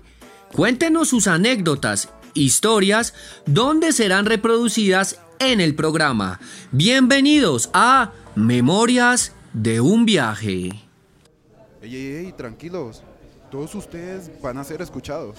Cuéntenos 0.54 1.10
sus 1.10 1.26
anécdotas, 1.26 2.08
historias, 2.32 3.12
donde 3.44 3.92
serán 3.92 4.24
reproducidas 4.24 5.20
en 5.40 5.60
el 5.60 5.74
programa. 5.74 6.40
Bienvenidos 6.72 7.68
a 7.74 8.14
Memorias 8.34 9.34
de 9.52 9.82
un 9.82 10.06
viaje. 10.06 10.70
Ey, 11.82 11.96
ey, 11.96 12.12
ey, 12.24 12.32
tranquilos. 12.32 13.02
Todos 13.50 13.74
ustedes 13.74 14.30
van 14.40 14.56
a 14.56 14.64
ser 14.64 14.80
escuchados. 14.80 15.36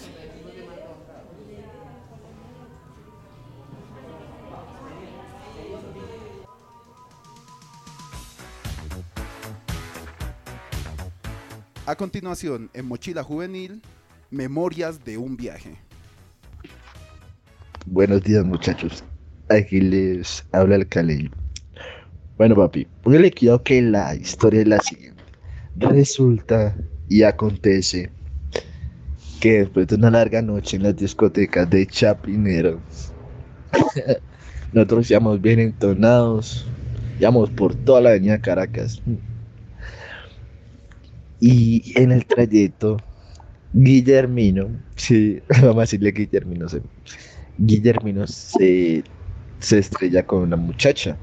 A 11.87 11.95
continuación, 11.95 12.69
en 12.75 12.85
Mochila 12.85 13.23
Juvenil, 13.23 13.81
Memorias 14.29 15.03
de 15.03 15.17
un 15.17 15.35
viaje. 15.35 15.75
Buenos 17.87 18.21
días 18.21 18.45
muchachos, 18.45 19.03
aquí 19.49 19.81
les 19.81 20.45
habla 20.51 20.75
el 20.75 20.87
caleño. 20.87 21.31
Bueno 22.37 22.55
papi, 22.55 22.87
le 23.05 23.31
cuidado 23.31 23.63
que 23.63 23.81
la 23.81 24.13
historia 24.13 24.61
es 24.61 24.67
la 24.67 24.79
siguiente. 24.79 25.23
Resulta 25.77 26.77
y 27.09 27.23
acontece 27.23 28.11
que 29.39 29.61
después 29.61 29.87
de 29.87 29.95
una 29.95 30.11
larga 30.11 30.43
noche 30.43 30.77
en 30.77 30.83
las 30.83 30.95
discotecas 30.95 31.67
de 31.67 31.87
Chapinero, 31.87 32.79
nosotros 34.71 35.09
íbamos 35.09 35.41
bien 35.41 35.59
entonados, 35.59 36.67
íbamos 37.19 37.49
por 37.49 37.73
toda 37.73 38.01
la 38.01 38.09
avenida 38.11 38.39
Caracas. 38.39 39.01
Y 41.41 41.93
en 41.99 42.13
el 42.13 42.25
trayecto, 42.27 42.97
Guillermino, 43.73 44.83
sí, 44.97 45.41
vamos 45.63 45.77
a 45.79 45.81
decirle 45.81 46.11
Guillermino, 46.13 46.69
se, 46.69 46.83
Guillermino 47.57 48.27
se, 48.27 49.03
se 49.59 49.79
estrella 49.79 50.25
con 50.25 50.41
una 50.43 50.57
muchacha. 50.57 51.21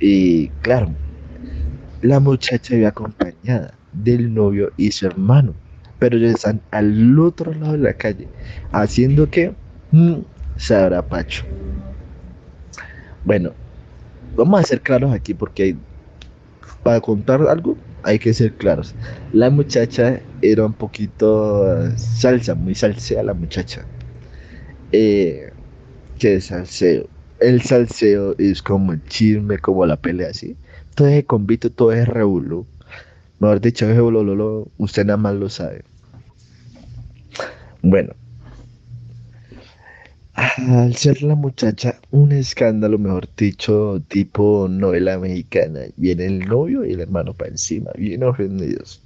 Y 0.00 0.50
claro, 0.60 0.98
la 2.00 2.20
muchacha 2.20 2.74
iba 2.76 2.88
acompañada 2.88 3.80
del 3.90 4.32
novio 4.34 4.72
y 4.76 4.92
su 4.92 5.06
hermano, 5.06 5.60
pero 5.98 6.16
ellos 6.16 6.32
están 6.34 6.64
al 6.70 7.18
otro 7.18 7.52
lado 7.54 7.72
de 7.72 7.78
la 7.78 7.94
calle, 7.94 8.30
haciendo 8.72 9.30
que 9.30 9.56
mm, 9.90 10.20
se 10.56 10.74
abra 10.74 11.08
Pacho. 11.08 11.44
Bueno, 13.22 13.56
vamos 14.36 14.60
a 14.60 14.64
ser 14.64 14.82
claros 14.82 15.12
aquí 15.14 15.34
porque 15.34 15.62
hay- 15.64 15.87
para 16.82 17.00
contar 17.00 17.42
algo 17.42 17.76
hay 18.02 18.18
que 18.18 18.32
ser 18.34 18.56
claros. 18.56 18.94
La 19.32 19.50
muchacha 19.50 20.20
era 20.40 20.66
un 20.66 20.74
poquito 20.74 21.64
salsa, 21.96 22.54
muy 22.54 22.74
salsea 22.74 23.22
la 23.22 23.34
muchacha. 23.34 23.86
Eh, 24.92 25.50
¿Qué 26.18 26.36
es 26.36 26.46
salseo? 26.46 27.08
El 27.40 27.62
salseo 27.62 28.34
es 28.38 28.62
como 28.62 28.92
el 28.92 29.04
chisme, 29.04 29.58
como 29.58 29.86
la 29.86 29.96
pelea, 29.96 30.32
¿sí? 30.34 30.56
Todo 30.94 31.08
es 31.08 31.24
convito, 31.24 31.70
todo 31.70 31.92
es 31.92 32.08
revolú. 32.08 32.66
Mejor 33.38 33.60
dicho, 33.60 33.88
es 33.88 34.00
bolololo, 34.00 34.68
usted 34.78 35.04
nada 35.06 35.16
más 35.16 35.34
lo 35.36 35.48
sabe. 35.48 35.84
Bueno, 37.82 38.14
al 40.38 40.94
ser 40.94 41.22
la 41.22 41.34
muchacha 41.34 41.98
un 42.10 42.30
escándalo, 42.32 42.98
mejor 42.98 43.28
dicho, 43.36 44.00
tipo 44.08 44.68
novela 44.68 45.18
mexicana, 45.18 45.80
viene 45.96 46.26
el 46.26 46.46
novio 46.46 46.84
y 46.84 46.92
el 46.92 47.00
hermano 47.00 47.34
para 47.34 47.50
encima, 47.50 47.90
bien 47.96 48.22
ofendidos. 48.22 49.02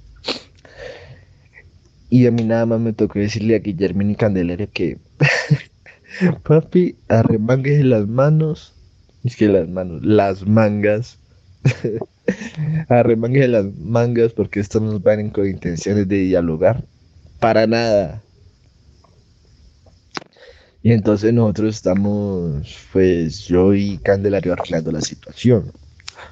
Y 2.09 2.27
a 2.27 2.31
mí 2.31 2.43
nada 2.43 2.67
más 2.67 2.79
me 2.79 2.93
tocó 2.93 3.17
decirle 3.17 3.55
a 3.55 3.59
Guillermo 3.59 4.03
y 4.03 4.15
Candelario 4.15 4.69
que, 4.71 4.99
papi, 6.43 6.95
arremangue 7.07 7.83
las 7.83 8.07
manos, 8.07 8.75
es 9.23 9.35
que 9.35 9.47
las 9.47 9.67
manos, 9.67 10.03
las 10.03 10.45
mangas, 10.45 11.17
arremangue 12.89 13.47
las 13.47 13.65
mangas 13.79 14.33
porque 14.33 14.59
estos 14.59 14.83
nos 14.83 15.01
van 15.01 15.31
con 15.31 15.47
intenciones 15.47 16.07
de 16.07 16.17
dialogar, 16.17 16.85
para 17.39 17.65
nada. 17.65 18.21
Y 20.83 20.91
entonces 20.91 21.33
nosotros 21.33 21.75
estamos, 21.77 22.77
pues 22.91 23.47
yo 23.47 23.73
y 23.73 23.97
Candelario 23.99 24.53
arreglando 24.53 24.91
la 24.91 25.01
situación. 25.01 25.71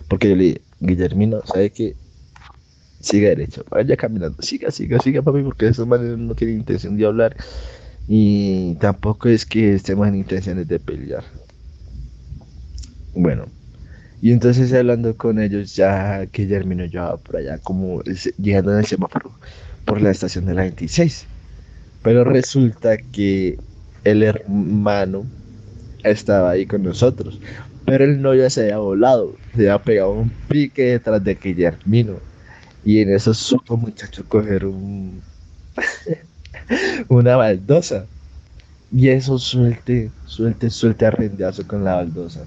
Porque 0.10 0.30
yo 0.30 0.36
le 0.36 0.43
dije, 0.43 0.62
Guillermino, 0.80 1.41
¿sabe 1.45 1.72
qué? 1.72 1.97
Siga 2.99 3.30
derecho, 3.30 3.64
vaya 3.70 3.97
caminando, 3.97 4.41
siga, 4.43 4.70
siga, 4.72 4.99
siga, 4.99 5.22
papi, 5.24 5.41
porque 5.43 5.68
esos 5.68 5.88
manes 5.88 6.18
no 6.18 6.36
tienen 6.36 6.58
intención 6.58 6.97
de 6.97 7.06
hablar. 7.06 7.36
Y 8.08 8.76
tampoco 8.78 9.30
es 9.30 9.45
que 9.45 9.76
estemos 9.76 10.08
en 10.08 10.16
intenciones 10.16 10.68
de 10.68 10.80
pelear. 10.80 11.26
Bueno, 13.14 13.45
y 14.22 14.32
entonces 14.34 14.74
hablando 14.74 15.18
con 15.18 15.39
ellos, 15.41 15.76
ya 15.76 16.26
Guillermino 16.34 16.86
ya 16.86 17.18
por 17.18 17.38
allá, 17.38 17.60
como 17.60 18.02
llegando 18.38 18.74
en 18.74 18.80
el 18.80 18.86
semáforo 18.88 19.39
por 19.86 20.02
la 20.02 20.12
estación 20.12 20.45
de 20.45 20.56
la 20.56 20.64
26. 20.64 21.30
Pero 22.04 22.24
resulta 22.26 22.97
que 23.12 23.62
el 24.04 24.24
hermano 24.24 25.26
estaba 26.04 26.52
ahí 26.52 26.66
con 26.66 26.84
nosotros. 26.84 27.39
Pero 27.86 28.04
el 28.06 28.22
novio 28.22 28.49
se 28.49 28.64
había 28.64 28.78
volado, 28.78 29.36
se 29.56 29.70
había 29.70 29.84
pegado 29.84 30.12
un 30.14 30.30
pique 30.47 30.84
detrás 30.84 31.24
de 31.24 31.36
Guillermino. 31.36 32.18
Y 32.84 32.99
en 33.02 33.14
eso 33.14 33.34
supo 33.34 33.78
muchacho 33.78 34.26
coger 34.28 34.66
un 34.66 35.22
una 37.10 37.36
baldosa. 37.38 38.08
Y 38.91 39.10
eso 39.10 39.38
suelte, 39.39 40.12
suelte, 40.26 40.70
suelte 40.70 41.06
arrendazo 41.06 41.66
con 41.68 41.84
la 41.84 41.95
baldosa. 41.95 42.45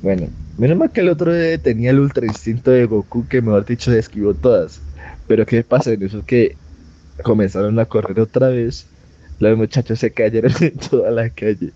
Bueno, 0.00 0.28
menos 0.56 0.76
mal 0.78 0.92
que 0.92 1.00
el 1.00 1.08
otro 1.08 1.32
tenía 1.62 1.90
el 1.90 1.98
ultra 2.00 2.26
instinto 2.26 2.70
de 2.70 2.86
Goku 2.86 3.26
que 3.26 3.42
mejor 3.42 3.64
dicho 3.64 3.90
se 3.90 3.98
esquivó 3.98 4.34
todas. 4.34 4.84
Pero 5.26 5.46
qué 5.46 5.64
pasa 5.64 5.92
en 5.92 6.02
eso 6.02 6.24
que 6.24 6.58
comenzaron 7.22 7.78
a 7.78 7.86
correr 7.86 8.20
otra 8.20 8.48
vez. 8.48 8.93
Los 9.38 9.56
muchachos 9.58 9.98
se 9.98 10.12
cayeron 10.12 10.52
en 10.60 10.76
toda 10.76 11.10
la 11.10 11.30
calle. 11.30 11.72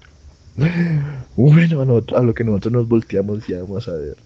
Bueno, 1.37 1.83
a, 2.15 2.23
lo 2.23 2.35
que 2.35 2.45
nosotros 2.45 2.73
nos 2.73 2.89
volteamos 2.89 3.49
y 3.49 3.55
vamos 3.55 3.89
a 3.89 3.93
ver. 3.93 4.17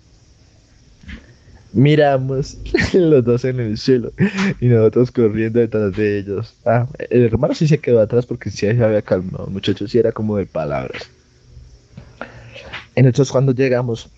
Miramos 1.73 2.59
los 2.93 3.25
dos 3.25 3.45
en 3.45 3.61
el 3.61 3.79
suelo 3.79 4.13
y 4.61 4.67
nosotros 4.67 5.11
corriendo 5.11 5.61
detrás 5.61 5.97
de 5.97 6.19
ellos. 6.19 6.55
Ah, 6.65 6.87
el 7.11 7.25
hermano 7.25 7.55
sí 7.55 7.67
se 7.67 7.79
quedó 7.79 8.01
atrás 8.01 8.27
porque 8.27 8.51
sí 8.51 8.59
se 8.59 8.83
había 8.83 9.03
calmado. 9.03 9.47
El 9.47 9.53
muchacho 9.53 9.87
sí 9.89 9.99
era 9.99 10.13
como 10.13 10.37
de 10.37 10.47
palabras. 10.47 11.11
Entonces 12.95 13.31
cuando 13.31 13.53
llegamos, 13.53 14.11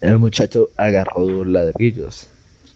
el 0.00 0.18
muchacho 0.18 0.70
agarró 0.76 1.26
dos 1.26 1.46
ladrillos. 1.46 2.28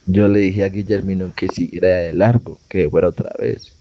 Yo 0.06 0.26
le 0.26 0.40
dije 0.40 0.64
a 0.64 0.68
Guillermino 0.70 1.32
que 1.36 1.48
siguiera 1.48 1.88
de 1.88 2.14
largo, 2.14 2.58
que 2.68 2.88
fuera 2.88 3.08
otra 3.08 3.32
vez. 3.38 3.77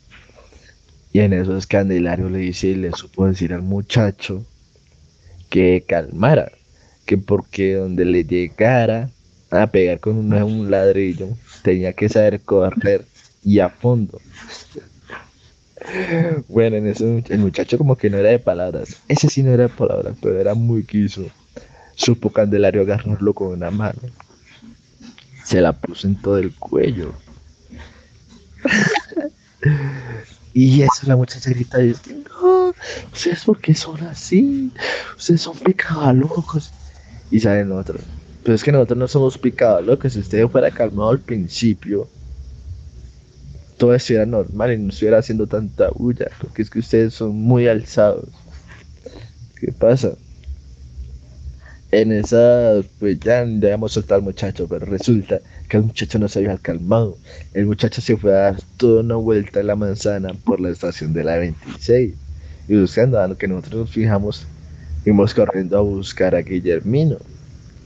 Y 1.18 1.22
en 1.22 1.34
eso 1.34 1.57
es 1.57 1.65
Candelario 1.65 2.30
le 2.30 2.38
dice 2.38 2.68
y 2.68 2.76
le 2.76 2.91
supo 2.91 3.26
decir 3.26 3.51
al 3.51 3.63
muchacho 3.63 4.45
que 5.49 5.84
calmara, 5.88 6.51
que 7.07 7.18
porque 7.18 7.74
donde 7.74 8.05
le 8.05 8.24
llegara 8.24 9.09
a 9.49 9.65
pegar 9.65 9.99
con 9.99 10.15
un, 10.15 10.32
un 10.32 10.70
ladrillo, 10.70 11.30
tenía 11.63 11.93
que 11.93 12.07
saber 12.07 12.41
correr 12.41 13.03
y 13.43 13.57
a 13.57 13.70
fondo. 13.70 14.22
Bueno, 16.49 16.76
en 16.76 16.88
eso 16.88 17.24
el 17.30 17.39
muchacho 17.39 17.80
como 17.80 17.95
que 17.95 18.11
no 18.11 18.18
era 18.18 18.30
de 18.30 18.38
palabras. 18.38 18.97
Ese 19.07 19.28
sí 19.28 19.41
no 19.41 19.51
era 19.51 19.63
de 19.63 19.70
palabras, 19.70 20.15
pero 20.22 20.39
era 20.39 20.53
muy 20.53 20.84
quiso. 20.84 21.26
Supo 21.95 22.30
Candelario 22.30 22.82
agarrarlo 22.82 23.34
con 23.34 23.47
una 23.47 23.72
mano. 23.72 24.01
Se 25.45 25.61
la 25.61 25.74
puso 25.74 26.07
en 26.07 26.22
todo 26.22 26.38
el 26.38 26.53
cuello. 26.53 27.15
y 30.60 30.82
eso 30.82 31.05
la 31.05 31.16
muchacha 31.16 31.51
grita 31.51 31.80
y 31.80 31.89
dice, 31.89 32.16
no, 32.32 32.74
ustedes 33.14 33.43
por 33.45 33.60
qué 33.60 33.76
son 33.76 34.01
así, 34.05 34.72
ustedes 35.16 35.41
son 35.41 35.55
picabalocos. 35.55 36.72
Y 37.30 37.39
salen 37.39 37.72
otros. 37.72 38.01
Pero 38.41 38.55
es 38.55 38.64
que 38.64 38.72
nosotros 38.72 38.97
no 38.97 39.08
somos 39.08 39.38
picabalocos, 39.38 40.14
si 40.14 40.20
usted 40.20 40.47
fuera 40.47 40.72
calmado 40.72 41.12
al 41.12 41.20
principio, 41.20 42.08
todo 43.78 43.93
estuviera 43.93 44.26
normal 44.26 44.74
y 44.74 44.78
no 44.80 44.89
estuviera 44.89 45.20
haciendo 45.20 45.45
tanta 45.45 45.91
bulla, 45.91 46.32
porque 46.41 46.64
es 46.64 46.72
que 46.72 46.80
ustedes 46.80 47.14
son 47.14 47.36
muy 47.36 47.68
alzados. 47.68 48.30
¿Qué 49.60 49.72
pasa? 49.72 50.16
En 51.91 52.12
esa, 52.12 52.82
pues 52.97 53.20
ya 53.20 53.45
debíamos 53.45 53.91
soltar 53.91 54.16
al 54.16 54.24
muchacho, 54.24 54.68
pero 54.68 54.88
resulta 54.88 55.39
que 55.68 55.78
el 55.78 55.84
muchacho 55.84 56.20
no 56.20 56.28
se 56.28 56.39
había 56.39 56.57
calmado. 56.57 57.18
El 57.53 57.65
muchacho 57.65 58.01
se 58.01 58.18
fue 58.18 58.32
a 58.34 58.51
dar 58.51 58.61
toda 58.78 59.01
una 59.01 59.15
vuelta 59.15 59.59
en 59.59 59.68
la 59.68 59.76
manzana 59.76 60.34
por 60.45 60.59
la 60.59 60.70
estación 60.70 61.13
de 61.13 61.24
la 61.24 61.38
26. 61.38 62.13
Y 62.70 62.76
buscando 62.76 63.20
a 63.20 63.28
lo 63.28 63.38
que 63.38 63.47
nosotros 63.47 63.82
nos 63.82 63.91
fijamos, 63.91 64.45
fuimos 65.03 65.34
corriendo 65.34 65.78
a 65.78 65.82
buscar 65.82 66.36
a 66.36 66.41
Guillermino. 66.41 67.18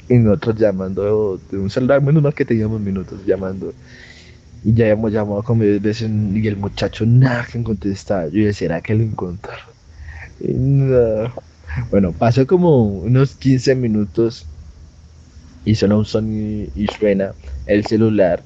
Y 0.10 0.16
nosotros 0.16 0.58
llamando 0.58 1.40
de 1.52 1.58
un 1.58 1.70
celular, 1.70 2.02
menos 2.02 2.22
mal 2.22 2.34
que 2.34 2.46
teníamos 2.46 2.82
minutos 2.82 3.20
llamando. 3.26 3.74
Y 4.64 4.74
ya 4.74 4.86
habíamos 4.86 5.12
llamado 5.12 5.42
como 5.44 5.64
10 5.64 5.82
veces 5.82 6.10
y 6.10 6.48
el 6.48 6.58
muchacho 6.58 7.06
nada 7.06 7.48
que 7.52 7.64
contestaba. 7.64 8.26
Yo 8.28 8.46
decía, 8.46 8.54
¿será 8.54 8.82
que 8.82 8.94
lo 8.94 9.04
encontraron? 9.04 9.66
Y 10.40 10.54
no. 10.54 11.32
Bueno, 11.90 12.12
pasó 12.12 12.46
como 12.46 12.86
unos 12.86 13.36
15 13.36 13.76
minutos 13.76 14.46
y 15.64 15.76
suena 15.76 15.98
un 15.98 16.06
sonido 16.06 16.72
y 16.76 16.88
suena 16.88 17.36
el 17.66 17.86
celular 17.86 18.46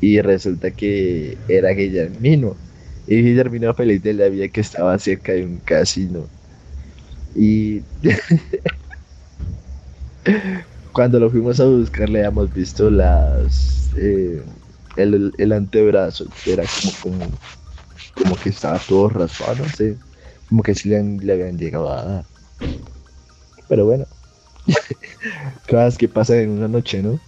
y 0.00 0.20
resulta 0.22 0.72
que 0.72 1.42
era 1.48 1.70
Guillermino. 1.70 2.60
Y 3.06 3.22
Guillermino 3.22 3.74
feliz 3.74 4.02
de 4.02 4.14
la 4.14 4.28
vida 4.28 4.48
que 4.50 4.60
estaba 4.62 4.98
cerca 4.98 5.32
de 5.34 5.44
un 5.46 5.60
casino. 5.60 6.32
Y 7.34 7.86
cuando 10.92 11.18
lo 11.20 11.30
fuimos 11.30 11.60
a 11.60 11.66
buscar 11.66 12.08
le 12.08 12.20
habíamos 12.20 12.52
visto 12.52 12.90
las 12.90 13.90
eh, 13.96 14.44
el, 14.94 15.32
el 15.36 15.52
antebrazo, 15.52 16.26
era 16.44 16.66
como, 16.68 16.96
como, 16.96 17.40
como 18.14 18.38
que 18.38 18.50
estaba 18.50 18.84
todo 18.86 19.08
raspado, 19.10 19.56
no 19.56 19.70
sé, 19.70 20.00
como 20.48 20.62
que 20.62 20.74
si 20.74 20.88
le, 20.90 21.02
le 21.02 21.32
habían 21.34 21.58
llegado 21.58 21.90
a 21.92 22.04
dar. 22.04 22.26
Pero 23.66 23.84
bueno, 23.86 24.06
cosas 25.68 25.98
que 25.98 26.08
pasan 26.08 26.38
en 26.38 26.50
una 26.50 26.68
noche, 26.68 27.02
¿no? 27.02 27.18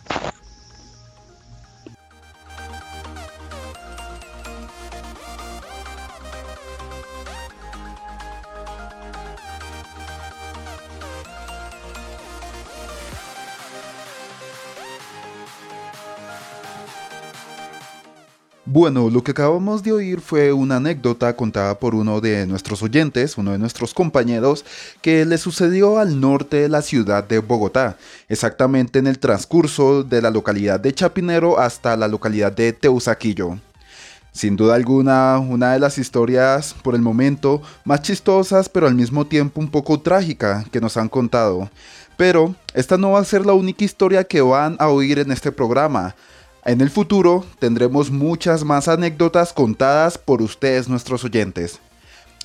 Bueno, 18.71 19.09
lo 19.09 19.25
que 19.25 19.31
acabamos 19.31 19.83
de 19.83 19.93
oír 19.93 20.21
fue 20.21 20.53
una 20.53 20.77
anécdota 20.77 21.35
contada 21.35 21.79
por 21.79 21.95
uno 21.95 22.21
de 22.21 22.47
nuestros 22.47 22.83
oyentes, 22.83 23.39
uno 23.39 23.53
de 23.53 23.59
nuestros 23.59 23.95
compañeros, 23.95 24.63
que 25.01 25.25
le 25.25 25.39
sucedió 25.39 25.99
al 25.99 26.21
norte 26.21 26.59
de 26.59 26.69
la 26.69 26.83
ciudad 26.83 27.25
de 27.25 27.39
Bogotá, 27.39 27.97
exactamente 28.29 28.99
en 28.99 29.07
el 29.07 29.19
transcurso 29.19 30.03
de 30.03 30.21
la 30.21 30.31
localidad 30.31 30.79
de 30.81 30.93
Chapinero 30.93 31.59
hasta 31.59 31.97
la 31.97 32.09
localidad 32.09 32.53
de 32.53 32.75
Teusaquillo. 32.75 33.59
Sin 34.33 34.55
duda 34.55 34.75
alguna, 34.75 35.39
una 35.39 35.73
de 35.73 35.79
las 35.79 35.97
historias 35.97 36.75
por 36.83 36.95
el 36.95 37.01
momento 37.01 37.63
más 37.87 38.03
chistosas, 38.03 38.69
pero 38.69 38.87
al 38.87 38.95
mismo 38.95 39.27
tiempo 39.27 39.63
un 39.63 39.71
poco 39.71 39.99
trágica 39.99 40.67
que 40.71 40.83
nos 40.83 40.99
han 40.99 41.09
contado. 41.09 41.71
Pero 42.19 42.55
esta 42.75 42.99
no 42.99 43.13
va 43.13 43.21
a 43.21 43.25
ser 43.25 43.47
la 43.47 43.55
única 43.55 43.87
historia 43.87 44.25
que 44.25 44.43
van 44.43 44.77
a 44.79 44.89
oír 44.89 45.21
en 45.21 45.33
este 45.33 45.53
programa. 45.53 46.15
En 46.69 46.83
el 46.83 46.91
futuro 46.91 47.47
tendremos 47.59 48.11
muchas 48.11 48.63
más 48.63 48.89
anécdotas 48.89 49.55
contadas 49.55 50.19
por 50.19 50.43
ustedes 50.43 50.87
nuestros 50.87 51.25
oyentes. 51.25 51.79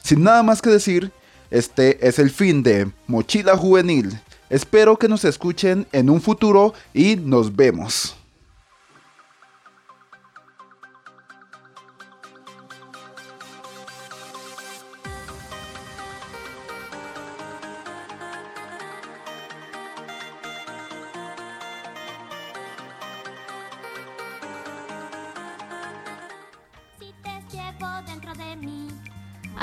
Sin 0.02 0.24
nada 0.24 0.42
más 0.44 0.62
que 0.62 0.70
decir, 0.70 1.12
este 1.52 2.08
es 2.08 2.20
el 2.20 2.30
fin 2.30 2.64
de 2.64 2.90
Mochila 3.06 3.58
Juvenil. 3.58 4.18
Espero 4.50 4.98
que 4.98 5.10
nos 5.10 5.26
escuchen 5.26 5.88
en 5.92 6.10
un 6.10 6.22
futuro 6.22 6.74
y 6.94 7.18
nos 7.18 7.54
vemos. 7.54 8.16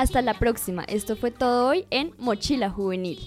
Hasta 0.01 0.23
la 0.23 0.33
próxima. 0.33 0.83
Esto 0.85 1.15
fue 1.15 1.31
todo 1.31 1.69
hoy 1.69 1.85
en 1.91 2.15
Mochila 2.17 2.71
Juvenil. 2.71 3.19